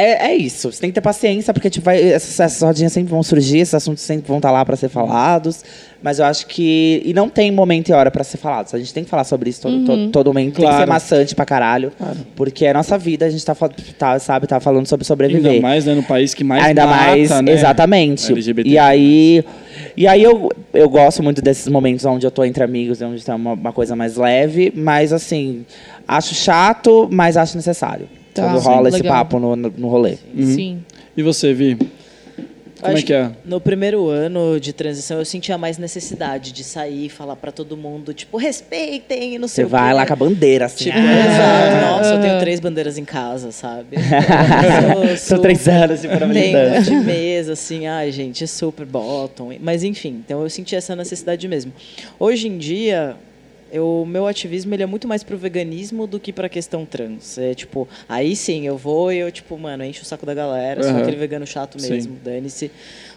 [0.00, 0.70] É, é isso.
[0.70, 3.74] Você tem que ter paciência, porque tipo, vai, essas, essas rodinhas sempre vão surgir, esses
[3.74, 5.64] assuntos sempre vão estar lá para ser falados.
[6.00, 7.02] Mas eu acho que.
[7.04, 8.72] E não tem momento e hora para ser falados.
[8.72, 10.54] A gente tem que falar sobre isso todo, todo, todo momento.
[10.54, 10.78] Tem que Claro.
[10.78, 11.90] ser maçante pra caralho.
[12.36, 13.56] Porque é a nossa vida, a gente tá,
[13.98, 15.50] tá, sabe, tá falando sobre sobreviver.
[15.50, 17.52] Ainda mais, né, no país que mais Ainda mata, mais, né?
[17.52, 18.30] exatamente.
[18.30, 18.70] LGBT.
[18.70, 19.44] E aí,
[19.96, 23.34] e aí eu, eu gosto muito desses momentos onde eu tô entre amigos, onde tem
[23.34, 25.66] uma, uma coisa mais leve, mas assim,
[26.06, 28.08] acho chato, mas acho necessário.
[28.34, 29.16] Tá, quando sim, rola esse legal.
[29.16, 30.16] papo no, no, no rolê.
[30.36, 30.84] Sim.
[31.16, 31.76] E você, Vi?
[32.80, 33.32] Como é que é?
[33.44, 37.76] No primeiro ano de transição, eu sentia mais necessidade de sair e falar pra todo
[37.76, 39.94] mundo, tipo, respeitem, e não Você sei o vai quê.
[39.94, 40.84] lá com a bandeira, assim.
[40.84, 41.86] Tipo, ah, exato.
[41.98, 43.96] Nossa, eu tenho três bandeiras em casa, sabe?
[44.92, 46.70] São Eu sou- três anos de militância.
[46.78, 49.50] monte de mesa, assim, ai, gente, super bottom.
[49.60, 51.72] Mas enfim, então eu senti essa necessidade mesmo.
[52.16, 53.16] Hoje em dia,
[53.72, 57.36] o meu ativismo ele é muito mais pro veganismo do que pra questão trans.
[57.38, 60.82] É tipo, aí sim, eu vou e eu, tipo, mano, encho o saco da galera,
[60.82, 61.02] sou Aham.
[61.02, 62.70] aquele vegano chato mesmo, dane-se.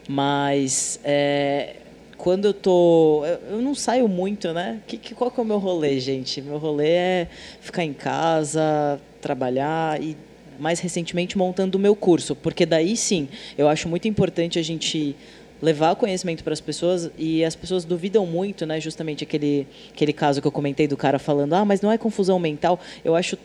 [0.07, 1.75] Mas é,
[2.17, 3.23] quando eu tô.
[3.25, 4.79] Eu, eu não saio muito, né?
[4.87, 6.41] Que, que, qual que é o meu rolê, gente?
[6.41, 7.27] Meu rolê é
[7.59, 10.15] ficar em casa, trabalhar e
[10.59, 13.27] mais recentemente montando o meu curso, porque daí sim,
[13.57, 15.15] eu acho muito importante a gente
[15.61, 18.79] levar conhecimento para as pessoas e as pessoas duvidam muito, né?
[18.79, 22.39] Justamente aquele aquele caso que eu comentei do cara falando: "Ah, mas não é confusão
[22.39, 22.79] mental".
[23.05, 23.37] Eu acho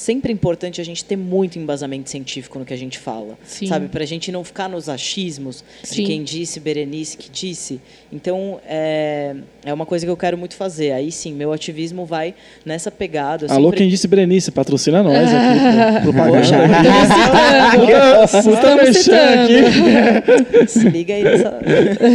[0.00, 3.66] sempre importante a gente ter muito embasamento científico no que a gente fala, Sim.
[3.66, 3.88] sabe?
[3.88, 5.94] Para a gente não ficar nos achismos Sim.
[5.96, 7.80] de quem disse, Berenice que disse.
[8.10, 10.92] Então, é, é uma coisa que eu quero muito fazer.
[10.92, 12.34] Aí sim, meu ativismo vai
[12.64, 13.46] nessa pegada.
[13.52, 16.02] Alô, sempre- quem disse Berenice, patrocina nós aqui.
[16.02, 16.40] Propaganda.
[18.76, 20.66] Merchan aqui.
[20.68, 21.58] Se liga aí nessa.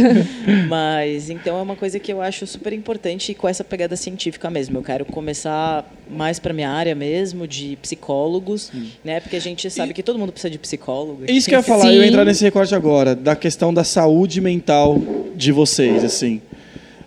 [0.68, 4.50] Mas então é uma coisa que eu acho super importante e com essa pegada científica
[4.50, 4.78] mesmo.
[4.78, 8.70] Eu quero começar mais para minha área mesmo de psicólogos,
[9.04, 9.20] né?
[9.20, 11.24] Porque a gente sabe que todo mundo precisa de psicólogo.
[11.26, 12.08] É Isso que eu ia falar, eu ia Sim.
[12.08, 15.00] entrar nesse recorte agora, da questão da saúde mental
[15.34, 16.40] de vocês, assim.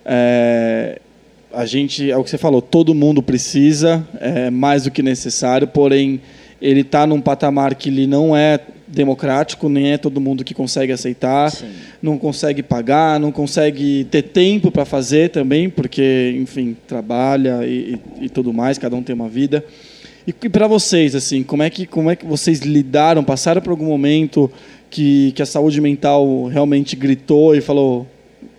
[0.05, 0.99] É,
[1.53, 5.67] a gente, é o que você falou, todo mundo precisa, é mais do que necessário,
[5.67, 6.21] porém,
[6.61, 8.59] ele está num patamar que ele não é
[8.91, 11.67] democrático, nem é todo mundo que consegue aceitar, Sim.
[12.01, 18.25] não consegue pagar, não consegue ter tempo para fazer também, porque, enfim, trabalha e, e-
[18.25, 19.63] e tudo mais, cada um tem uma vida.
[20.27, 23.23] E, para vocês, assim, como é que como é que vocês lidaram?
[23.23, 24.51] Passaram por algum momento
[24.89, 28.05] que, que a saúde mental realmente gritou e falou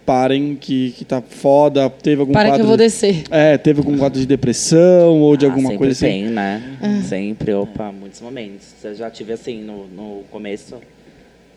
[0.07, 3.25] parem que, que tá foda, teve algum Para que quadro eu vou de, descer.
[3.31, 6.07] é, teve algum quadro de depressão ou de Ah, alguma sempre coisa assim?
[6.07, 7.03] tem, né?
[7.09, 8.69] Sempre, opa, muitos momentos.
[8.83, 10.75] Eu já tive assim no, no começo.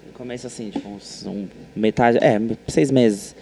[0.06, 2.18] No começo, assim, tipo, uns um, metade.
[2.22, 3.36] É, seis meses.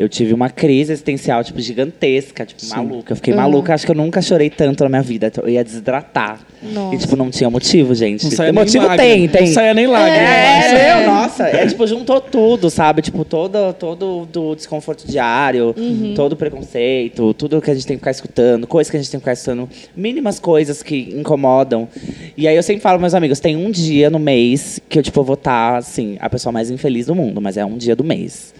[0.00, 3.12] Eu tive uma crise existencial, tipo, gigantesca, tipo, maluca.
[3.12, 3.40] Eu fiquei Uhum.
[3.40, 5.30] maluca, acho que eu nunca chorei tanto na minha vida.
[5.42, 6.40] Eu ia desidratar.
[6.62, 6.94] Nossa.
[6.94, 8.24] E, tipo, não tinha motivo, gente.
[8.24, 9.46] Não saia nem motivo lágrima, tem, tem.
[9.46, 10.16] Não saia nem lágrima.
[10.26, 11.44] É, meu, nossa.
[11.48, 13.02] É tipo, juntou tudo, sabe?
[13.02, 15.74] Tipo, todo, todo do desconforto diário,
[16.14, 19.10] todo o preconceito, tudo que a gente tem que ficar escutando, coisas que a gente
[19.10, 21.88] tem que ficar escutando, mínimas coisas que incomodam.
[22.36, 25.22] E aí eu sempre falo, meus amigos, tem um dia no mês que eu, tipo,
[25.22, 28.54] vou estar, assim, a pessoa mais infeliz do mundo, mas é um dia do mês.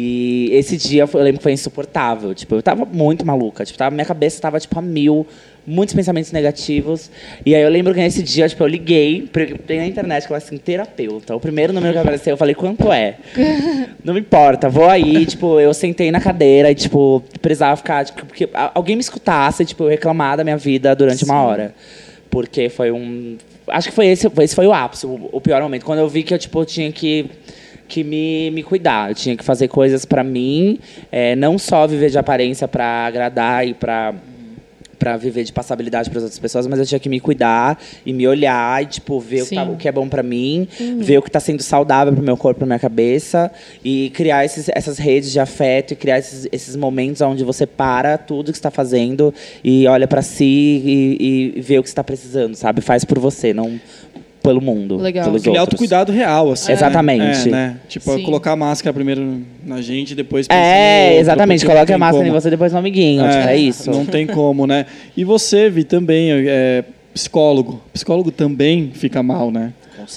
[0.00, 2.32] E esse dia eu lembro que foi insuportável.
[2.32, 3.64] Tipo, eu tava muito maluca.
[3.64, 5.26] Tipo, tava, minha cabeça tava, tipo, a mil.
[5.66, 7.10] Muitos pensamentos negativos.
[7.44, 9.28] E aí eu lembro que nesse dia, tipo, eu liguei,
[9.66, 11.34] tem na internet que eu assim, terapeuta.
[11.34, 13.16] O primeiro número que apareceu, eu falei, quanto é?
[14.04, 18.24] Não me importa, vou aí, tipo, eu sentei na cadeira e, tipo, precisava ficar, tipo,
[18.24, 21.74] porque alguém me escutasse, tipo, eu reclamar da minha vida durante uma hora.
[22.30, 23.36] Porque foi um.
[23.66, 25.84] Acho que foi esse, esse foi o ápice, o, o pior momento.
[25.84, 27.28] Quando eu vi que eu, tipo, tinha que
[27.88, 29.10] que me, me cuidar.
[29.10, 30.78] Eu tinha que fazer coisas pra mim,
[31.10, 34.14] é, não só viver de aparência pra agradar e pra
[34.98, 38.12] para viver de passabilidade para as outras pessoas, mas eu tinha que me cuidar e
[38.12, 40.66] me olhar e tipo ver o que, tá- o que é bom pra mim,
[40.98, 43.48] ver o que tá sendo saudável pro meu corpo, pra minha cabeça
[43.84, 48.18] e criar esses, essas redes de afeto e criar esses, esses momentos onde você para
[48.18, 49.32] tudo que está fazendo
[49.62, 52.80] e olha pra si e, e vê o que está precisando, sabe?
[52.80, 53.80] Faz por você, não
[54.42, 55.24] pelo mundo, Legal.
[55.24, 55.74] pelos Aquele outros.
[55.74, 56.68] autocuidado real, assim.
[56.68, 56.74] né?
[56.74, 57.48] Exatamente.
[57.48, 57.76] É, né?
[57.88, 58.22] Tipo, Sim.
[58.22, 61.66] colocar a máscara primeiro na gente, depois É, outro, exatamente.
[61.66, 62.40] Coloque a máscara em como.
[62.40, 63.24] você depois no amiguinho.
[63.24, 63.90] É, tipo, é isso.
[63.90, 64.86] Não tem como, né?
[65.16, 67.82] E você, Vi, também é psicólogo.
[67.92, 69.72] Psicólogo também fica mal, né?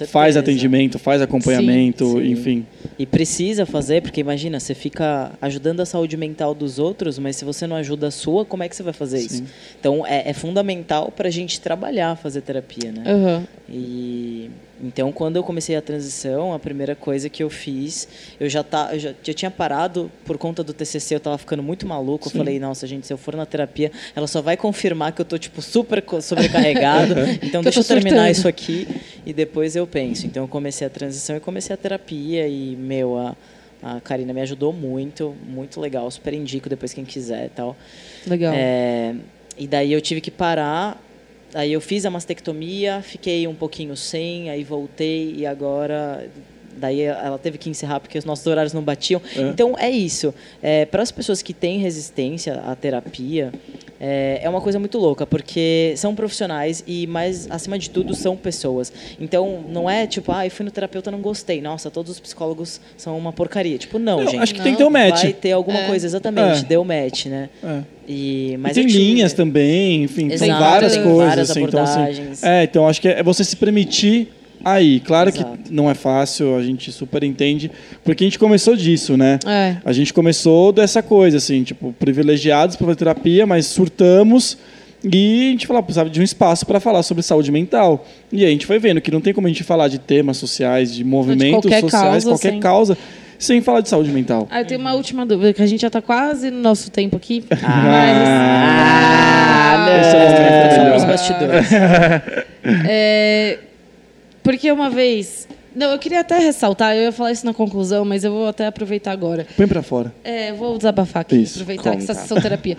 [0.08, 2.32] Faz atendimento, faz acompanhamento, Sim.
[2.32, 2.66] enfim.
[2.98, 7.46] E precisa fazer, porque imagina, você fica ajudando a saúde mental dos outros, mas se
[7.46, 9.44] você não ajuda a sua, como é que você vai fazer isso?
[9.80, 13.04] Então é, é fundamental para a gente trabalhar, fazer terapia, né?
[13.06, 13.48] Aham.
[13.70, 14.50] E
[14.84, 18.08] então quando eu comecei a transição, a primeira coisa que eu fiz,
[18.40, 21.62] eu já tá, eu já, já tinha parado por conta do TCC, eu tava ficando
[21.62, 22.28] muito maluco.
[22.28, 25.26] Eu falei, nossa, gente, se eu for na terapia, ela só vai confirmar que eu
[25.26, 27.16] tô tipo super sobrecarregado.
[27.44, 28.32] então eu deixa eu tô terminar surtando.
[28.32, 28.88] isso aqui
[29.26, 30.26] e depois eu penso.
[30.26, 33.36] Então eu comecei a transição e comecei a terapia e meu a
[33.84, 37.76] a Karina me ajudou muito, muito legal, super indico depois quem quiser e tal.
[38.28, 38.54] Legal.
[38.56, 39.16] É,
[39.58, 41.02] e daí eu tive que parar.
[41.54, 46.30] Aí eu fiz a mastectomia, fiquei um pouquinho sem, aí voltei e agora.
[46.78, 49.22] Daí ela teve que encerrar porque os nossos horários não batiam.
[49.36, 50.34] Então é isso.
[50.62, 53.52] É, Para as pessoas que têm resistência à terapia,
[54.00, 58.36] é, é uma coisa muito louca, porque são profissionais e, mais acima de tudo, são
[58.36, 58.92] pessoas.
[59.20, 61.62] Então não é tipo, ah, eu fui no terapeuta não gostei.
[61.62, 63.78] Nossa, todos os psicólogos são uma porcaria.
[63.78, 64.42] Tipo, não, Não, gente.
[64.42, 65.22] acho que tem que ter um match.
[65.24, 65.88] Vai ter alguma É.
[65.88, 66.62] coisa, exatamente.
[66.62, 66.64] É.
[66.64, 67.50] Deu match, né?
[67.64, 67.82] É.
[68.08, 71.28] E, E mas tem linhas também, enfim, tem Exato, várias tem coisas.
[71.28, 72.44] várias assim, então, assim, abordagens.
[72.44, 74.30] é, então acho que é você se permitir
[74.64, 75.00] aí.
[75.00, 75.58] Claro Exato.
[75.66, 77.72] que não é fácil, a gente super entende,
[78.04, 79.40] porque a gente começou disso, né?
[79.46, 79.78] É.
[79.86, 84.58] A gente começou dessa coisa, assim, tipo, privilegiados para terapia, mas surtamos
[85.04, 88.06] e a gente falava, precisava de um espaço para falar sobre saúde mental.
[88.32, 90.38] E aí a gente foi vendo que não tem como a gente falar de temas
[90.38, 92.98] sociais, de movimentos qualquer sociais, causa, qualquer sem- causa,
[93.40, 94.48] sem falar de saúde mental.
[94.52, 97.16] Ah, eu tenho uma última dúvida, que a gente já tá quase no nosso tempo
[97.16, 97.44] aqui.
[98.94, 100.94] Ah, Esse é o momento Só melhor.
[100.94, 101.68] nos bastidores.
[102.88, 103.58] É,
[104.44, 105.48] Porque uma vez.
[105.74, 108.66] Não, eu queria até ressaltar, eu ia falar isso na conclusão, mas eu vou até
[108.66, 109.48] aproveitar agora.
[109.56, 110.14] Põe pra fora.
[110.24, 112.12] É, eu vou desabafar aqui, Isso, aproveitar que conta.
[112.12, 112.78] essa sessão terapia.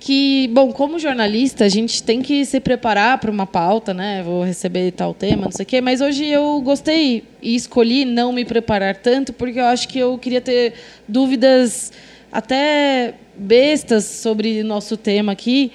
[0.00, 4.22] Que, bom, como jornalista, a gente tem que se preparar para uma pauta, né?
[4.22, 5.80] Vou receber tal tema, não sei o quê.
[5.80, 10.18] Mas hoje eu gostei e escolhi não me preparar tanto, porque eu acho que eu
[10.18, 10.74] queria ter
[11.08, 11.92] dúvidas
[12.30, 15.72] até bestas sobre o nosso tema aqui.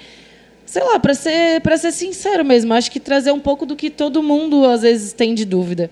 [0.70, 3.90] Sei lá, para ser, para ser sincero mesmo, acho que trazer um pouco do que
[3.90, 5.90] todo mundo às vezes tem de dúvida.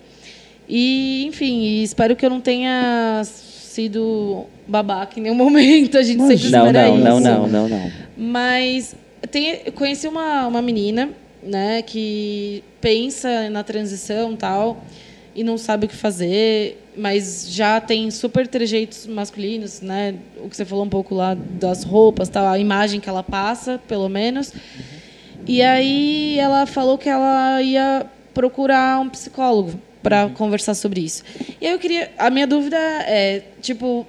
[0.69, 5.97] E, enfim, espero que eu não tenha sido babaca em nenhum momento.
[5.97, 7.03] A gente sempre Não, espera não, isso.
[7.03, 7.91] não, não, não, não.
[8.15, 8.95] Mas
[9.29, 11.09] tem, eu conheci uma, uma menina,
[11.43, 14.81] né, que pensa na transição e tal
[15.35, 20.15] e não sabe o que fazer, mas já tem super trejeitos masculinos, né?
[20.43, 23.79] O que você falou um pouco lá das roupas, tal, a imagem que ela passa,
[23.87, 24.53] pelo menos.
[25.47, 31.23] E aí ela falou que ela ia procurar um psicólogo para conversar sobre isso.
[31.59, 34.05] E aí eu queria, a minha dúvida é, tipo,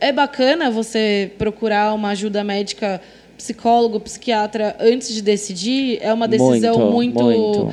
[0.00, 3.00] é bacana você procurar uma ajuda médica,
[3.36, 5.98] psicólogo, psiquiatra antes de decidir?
[6.00, 7.72] É uma decisão muito, muito.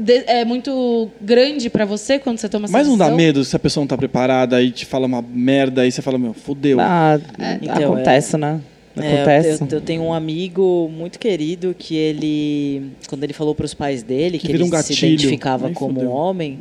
[0.00, 3.16] De- é muito grande para você quando você toma essa Mas não dá decisão?
[3.16, 6.18] medo se a pessoa não tá preparada e te fala uma merda aí você fala,
[6.18, 6.78] meu, fudeu.
[6.80, 7.18] Ah,
[7.62, 8.60] Então, acontece, né?
[8.96, 9.62] É, Acontece.
[9.62, 14.02] eu, eu tenho um amigo muito querido que ele, quando ele falou para os pais
[14.02, 16.10] dele Que que, ele um se identificava Aí como fudeu.
[16.10, 16.58] homem,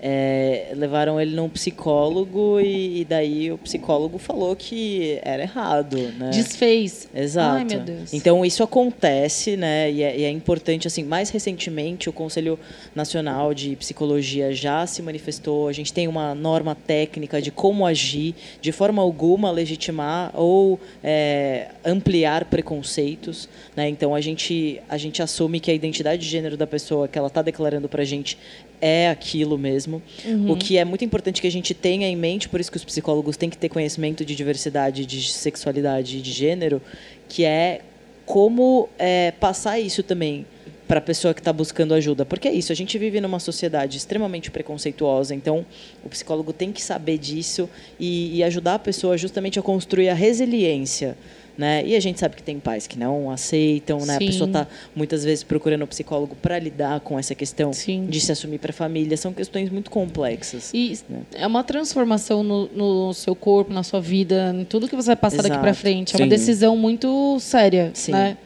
[0.00, 6.30] é, levaram ele num psicólogo e, e daí o psicólogo falou que era errado, né?
[6.30, 7.08] Desfez.
[7.14, 7.56] Exato.
[7.56, 8.12] Ai, meu Deus.
[8.12, 9.90] Então isso acontece, né?
[9.90, 11.04] E é, e é importante assim.
[11.04, 12.58] Mais recentemente, o Conselho
[12.94, 15.68] Nacional de Psicologia já se manifestou.
[15.68, 21.68] A gente tem uma norma técnica de como agir, de forma alguma legitimar ou é,
[21.84, 23.88] ampliar preconceitos, né?
[23.88, 27.28] Então a gente a gente assume que a identidade de gênero da pessoa que ela
[27.28, 28.38] está declarando para a gente
[28.80, 30.02] é aquilo mesmo.
[30.48, 32.84] O que é muito importante que a gente tenha em mente, por isso que os
[32.84, 36.80] psicólogos têm que ter conhecimento de diversidade, de sexualidade e de gênero,
[37.28, 37.80] que é
[38.24, 40.44] como é, passar isso também
[40.86, 42.24] para a pessoa que está buscando ajuda.
[42.24, 45.64] Porque é isso, a gente vive numa sociedade extremamente preconceituosa, então
[46.02, 47.68] o psicólogo tem que saber disso
[48.00, 51.16] e, e ajudar a pessoa justamente a construir a resiliência.
[51.58, 51.84] Né?
[51.84, 54.14] E a gente sabe que tem pais que não aceitam, né?
[54.14, 54.26] a Sim.
[54.26, 58.06] pessoa está muitas vezes procurando um psicólogo para lidar com essa questão Sim.
[58.06, 59.16] de se assumir para a família.
[59.16, 60.70] São questões muito complexas.
[60.72, 61.22] E né?
[61.34, 65.16] é uma transformação no, no seu corpo, na sua vida, em tudo que você vai
[65.16, 65.80] passar daqui para Exato.
[65.80, 66.14] frente.
[66.14, 66.28] É uma Sim.
[66.28, 68.12] decisão muito séria, Sim.
[68.12, 68.36] né?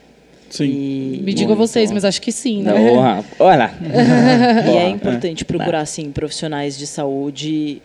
[0.49, 0.65] Sim.
[0.65, 2.73] E, Me digam vocês, mas acho que sim, né?
[3.39, 3.75] Olha.
[4.73, 7.83] e é importante procurar assim profissionais de saúde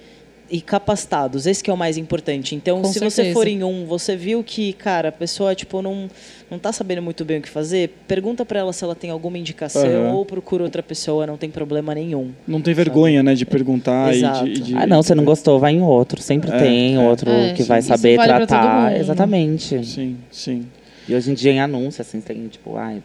[0.50, 1.45] e capacitados.
[1.45, 2.56] Esse que é o mais importante.
[2.56, 3.34] Então, Com se você certeza.
[3.34, 6.10] for em um, você viu que, cara, a pessoa tipo não
[6.50, 9.38] não tá sabendo muito bem o que fazer, pergunta para ela se ela tem alguma
[9.38, 10.14] indicação Aham.
[10.14, 12.32] ou procura outra pessoa, não tem problema nenhum.
[12.48, 14.45] Não tem vergonha, né, de perguntar e Exato.
[14.45, 16.22] de, e de- Ah, não, você não gostou, vai em outro.
[16.22, 17.00] Sempre É, tem é.
[17.00, 18.91] outro É, que sim, vai isso saber vale pra todo tratar.
[18.91, 18.98] mundo.
[18.98, 19.86] Exatamente.
[19.86, 20.66] Sim, sim.
[21.10, 23.04] E hoje em dia em anúncio, assim, tem, tipo, ai,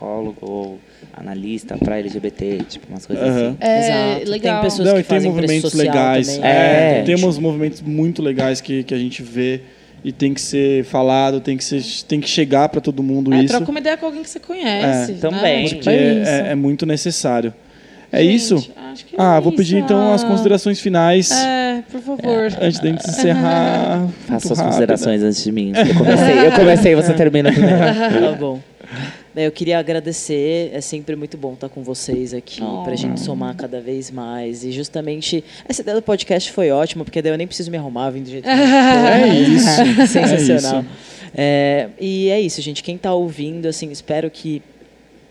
[0.00, 0.78] psicólogo ou
[1.14, 3.48] analista pra LGBT, tipo, umas coisas Aham.
[3.48, 3.56] assim.
[3.60, 4.30] É, Exato.
[4.30, 4.60] legal.
[4.60, 6.36] Tem pessoas Não, que e tem fazem movimentos legais.
[6.36, 6.50] também.
[6.50, 7.02] É, É.
[7.02, 9.60] tem uns movimentos muito legais que, que a gente vê
[10.02, 13.40] e tem que ser falado, tem que, ser, tem que chegar para todo mundo É,
[13.40, 13.48] isso.
[13.48, 15.12] troca uma ideia com alguém que você conhece.
[15.12, 15.20] É, né?
[15.20, 15.64] também.
[15.66, 16.30] Tipo, Porque é isso.
[16.30, 17.52] é, é muito necessário.
[18.12, 18.70] É Gente, isso?
[18.92, 21.30] acho que Ah, é vou pedir então as considerações finais.
[21.30, 22.48] É, por favor.
[22.60, 24.08] Antes da gente encerrar.
[24.26, 24.64] Faça as rápido.
[24.66, 25.72] considerações antes de mim.
[25.76, 27.78] Eu comecei, eu comecei você termina primeiro.
[27.78, 28.58] tá bom.
[29.32, 32.82] Bem, Eu queria agradecer, é sempre muito bom estar com vocês aqui, Oh.
[32.82, 34.64] pra gente somar cada vez mais.
[34.64, 38.10] E justamente, essa ideia do podcast foi ótima, porque daí eu nem preciso me arrumar,
[38.10, 38.60] vim do jeito que eu tô.
[39.22, 39.68] É isso.
[40.12, 40.78] Sensacional.
[40.78, 40.86] É isso.
[41.32, 42.82] É, e é isso, gente.
[42.82, 44.60] Quem está ouvindo, assim, espero que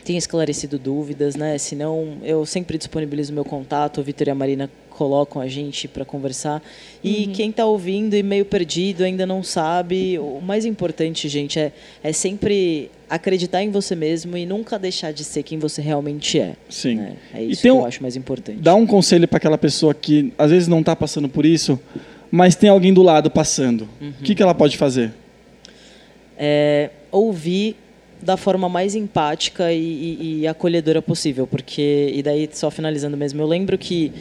[0.03, 1.57] tenha esclarecido dúvidas, né?
[1.57, 5.87] Se não, eu sempre disponibilizo meu contato, o Vitor e a Marina colocam a gente
[5.87, 6.61] para conversar.
[7.03, 11.71] E quem está ouvindo e meio perdido, ainda não sabe, o mais importante, gente, é,
[12.03, 16.55] é sempre acreditar em você mesmo e nunca deixar de ser quem você realmente é.
[16.69, 16.95] Sim.
[16.95, 17.15] né?
[17.33, 18.59] É E isso que um- eu acho mais importante.
[18.61, 21.79] Dá um conselho para aquela pessoa que às vezes não está passando por isso,
[22.29, 23.87] mas tem alguém do lado passando.
[24.01, 25.13] O que, que ela pode fazer?
[26.37, 27.75] é, ouvir
[28.21, 33.41] da forma mais empática e, e- e acolhedora possível, porque e daí só finalizando mesmo,
[33.41, 34.11] eu lembro que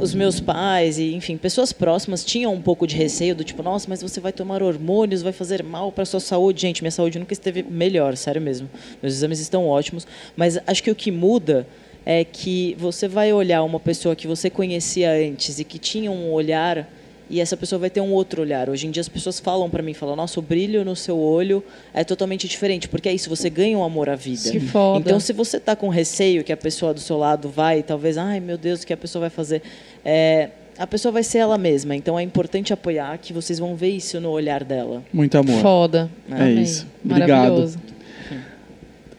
[0.00, 3.86] os meus pais e enfim pessoas próximas tinham um pouco de receio do tipo, nossa,
[3.88, 7.32] mas você vai tomar hormônios, vai fazer mal para sua saúde, gente, minha saúde nunca
[7.32, 8.68] esteve melhor, sério mesmo,
[9.02, 10.06] meus exames estão ótimos,
[10.36, 11.66] mas acho que o que muda
[12.06, 16.32] é que você vai olhar uma pessoa que você conhecia antes e que tinha um
[16.32, 16.88] olhar
[17.30, 18.68] e essa pessoa vai ter um outro olhar.
[18.70, 21.62] Hoje em dia as pessoas falam para mim, falam, nossa, o brilho no seu olho
[21.92, 24.50] é totalmente diferente, porque é isso, você ganha um amor à vida.
[24.50, 25.00] Que foda.
[25.00, 28.40] Então, se você tá com receio que a pessoa do seu lado vai, talvez, ai
[28.40, 29.62] meu Deus, o que a pessoa vai fazer?
[30.04, 31.96] É, a pessoa vai ser ela mesma.
[31.96, 35.02] Então é importante apoiar que vocês vão ver isso no olhar dela.
[35.12, 35.60] Muito amor.
[35.60, 36.10] Foda.
[36.30, 36.62] É Amém.
[36.62, 36.86] isso.
[37.04, 37.30] Obrigado.
[37.30, 37.78] Maravilhoso.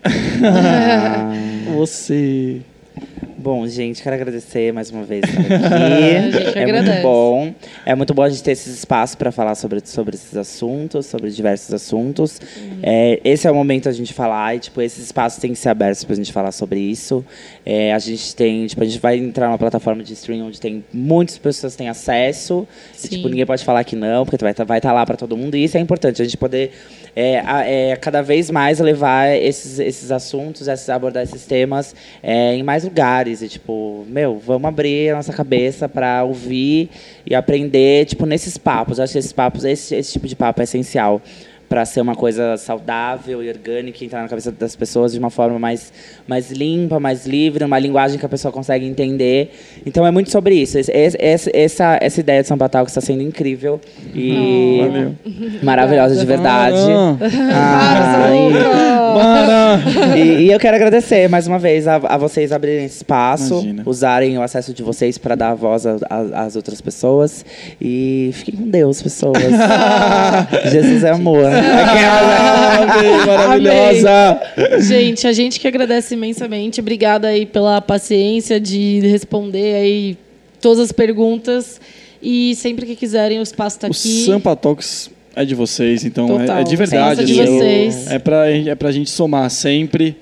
[1.76, 2.62] Você.
[3.42, 6.60] Bom, gente, quero agradecer mais uma vez estar A aqui.
[6.60, 6.90] é agradece.
[6.92, 7.54] muito bom.
[7.86, 11.32] É muito bom a gente ter esses espaços para falar sobre, sobre esses assuntos, sobre
[11.32, 12.42] diversos assuntos.
[12.84, 15.70] É, esse é o momento da gente falar e, tipo, esses espaços têm que ser
[15.70, 17.24] abertos pra gente falar sobre isso.
[17.66, 20.84] É, a gente tem, tipo, a gente vai entrar numa plataforma de streaming onde tem
[20.92, 22.68] muitas pessoas têm acesso.
[23.02, 25.38] E, tipo, ninguém pode falar que não, porque vai estar vai tá lá para todo
[25.38, 25.56] mundo.
[25.56, 26.72] E isso é importante, a gente poder
[27.16, 32.54] é, a- é, cada vez mais levar esses, esses assuntos, esses, abordar esses temas é,
[32.54, 33.29] em mais lugares.
[33.32, 36.90] E, tipo, meu, vamos abrir a nossa cabeça para ouvir
[37.26, 38.98] e aprender, tipo, nesses papos.
[38.98, 41.22] Eu acho que esses papos, esse, esse tipo de papo é essencial
[41.70, 45.30] para ser uma coisa saudável e orgânica e entrar na cabeça das pessoas de uma
[45.30, 45.94] forma mais,
[46.28, 49.52] mais limpa, mais livre, uma linguagem que a pessoa consegue entender.
[49.86, 50.80] Então é muito sobre isso.
[50.80, 53.80] Esse- esse- essa, essa, ideia de São Patal que está sendo incrível
[54.16, 55.16] e Valeu.
[55.62, 56.76] maravilhosa de verdade.
[57.54, 58.80] Ah, Ah, e-
[59.14, 60.18] Para!
[60.18, 63.84] e, e eu quero agradecer mais uma vez a, a vocês abrirem esse espaço, Imagina.
[63.86, 67.46] usarem o acesso de vocês para dar voz às outras pessoas.
[67.82, 69.38] E fiquem com Deus, pessoas.
[70.72, 71.44] Jesus é amor.
[71.60, 74.42] Amém, maravilhosa!
[74.80, 76.80] Gente, a gente que agradece imensamente.
[76.80, 80.18] Obrigada aí pela paciência de responder aí
[80.62, 81.80] todas as perguntas.
[82.22, 84.26] E sempre que quiserem, o espaço está O aqui.
[84.26, 87.22] Sampa Talks é de vocês, então é, é de verdade.
[87.22, 88.08] É de vocês.
[88.12, 90.18] É pra, é pra gente somar sempre.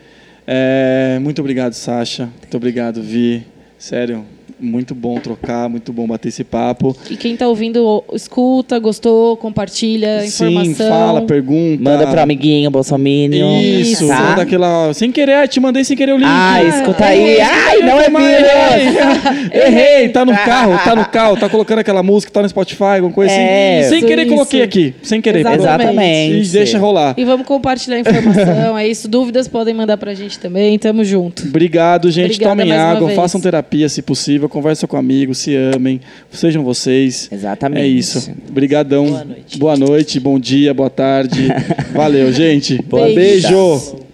[0.46, 2.30] É, muito obrigado, Sasha.
[2.40, 3.44] Muito obrigado, Vi.
[3.78, 4.26] Sério,
[4.60, 6.96] muito bom trocar, muito bom bater esse papo.
[7.10, 10.66] E quem está ouvindo, escuta, gostou, compartilha a informação.
[10.66, 11.82] Sim, fala, pergunta.
[11.84, 13.60] Manda pro amiguinho, Bolsominion.
[13.62, 14.16] Isso, tá?
[14.22, 14.94] manda aquela.
[14.94, 16.28] Sem querer, te mandei sem querer o link.
[16.30, 17.40] Ah, escuta aí.
[17.40, 18.22] Ai, não é meu.
[18.22, 19.62] errei.
[19.66, 23.14] Errei, tá no carro, tá no carro, tá colocando aquela música, tá no Spotify, alguma
[23.14, 23.80] coisa É.
[23.80, 23.90] assim.
[23.90, 24.34] Sem Isso, querer, isso.
[24.34, 24.94] coloquei aqui.
[25.02, 25.40] Sem querer.
[25.40, 25.62] Exatamente.
[25.64, 26.48] Exatamente.
[26.50, 27.14] E deixa rolar.
[27.18, 28.78] E vamos compartilhar a informação.
[28.78, 29.08] é isso.
[29.08, 30.78] Dúvidas podem mandar pra gente também.
[30.78, 31.44] Tamo junto.
[31.48, 32.26] Obrigado, gente.
[32.36, 36.00] Obrigada Tomem água, façam terapia se possível, conversem com amigos, se amem,
[36.32, 37.30] sejam vocês.
[37.32, 37.82] Exatamente.
[37.82, 38.32] É isso.
[38.50, 39.06] Obrigadão.
[39.06, 39.58] Boa noite.
[39.58, 41.48] Boa noite, bom dia, boa tarde.
[41.94, 42.82] Valeu, gente.
[42.84, 44.07] Beijo.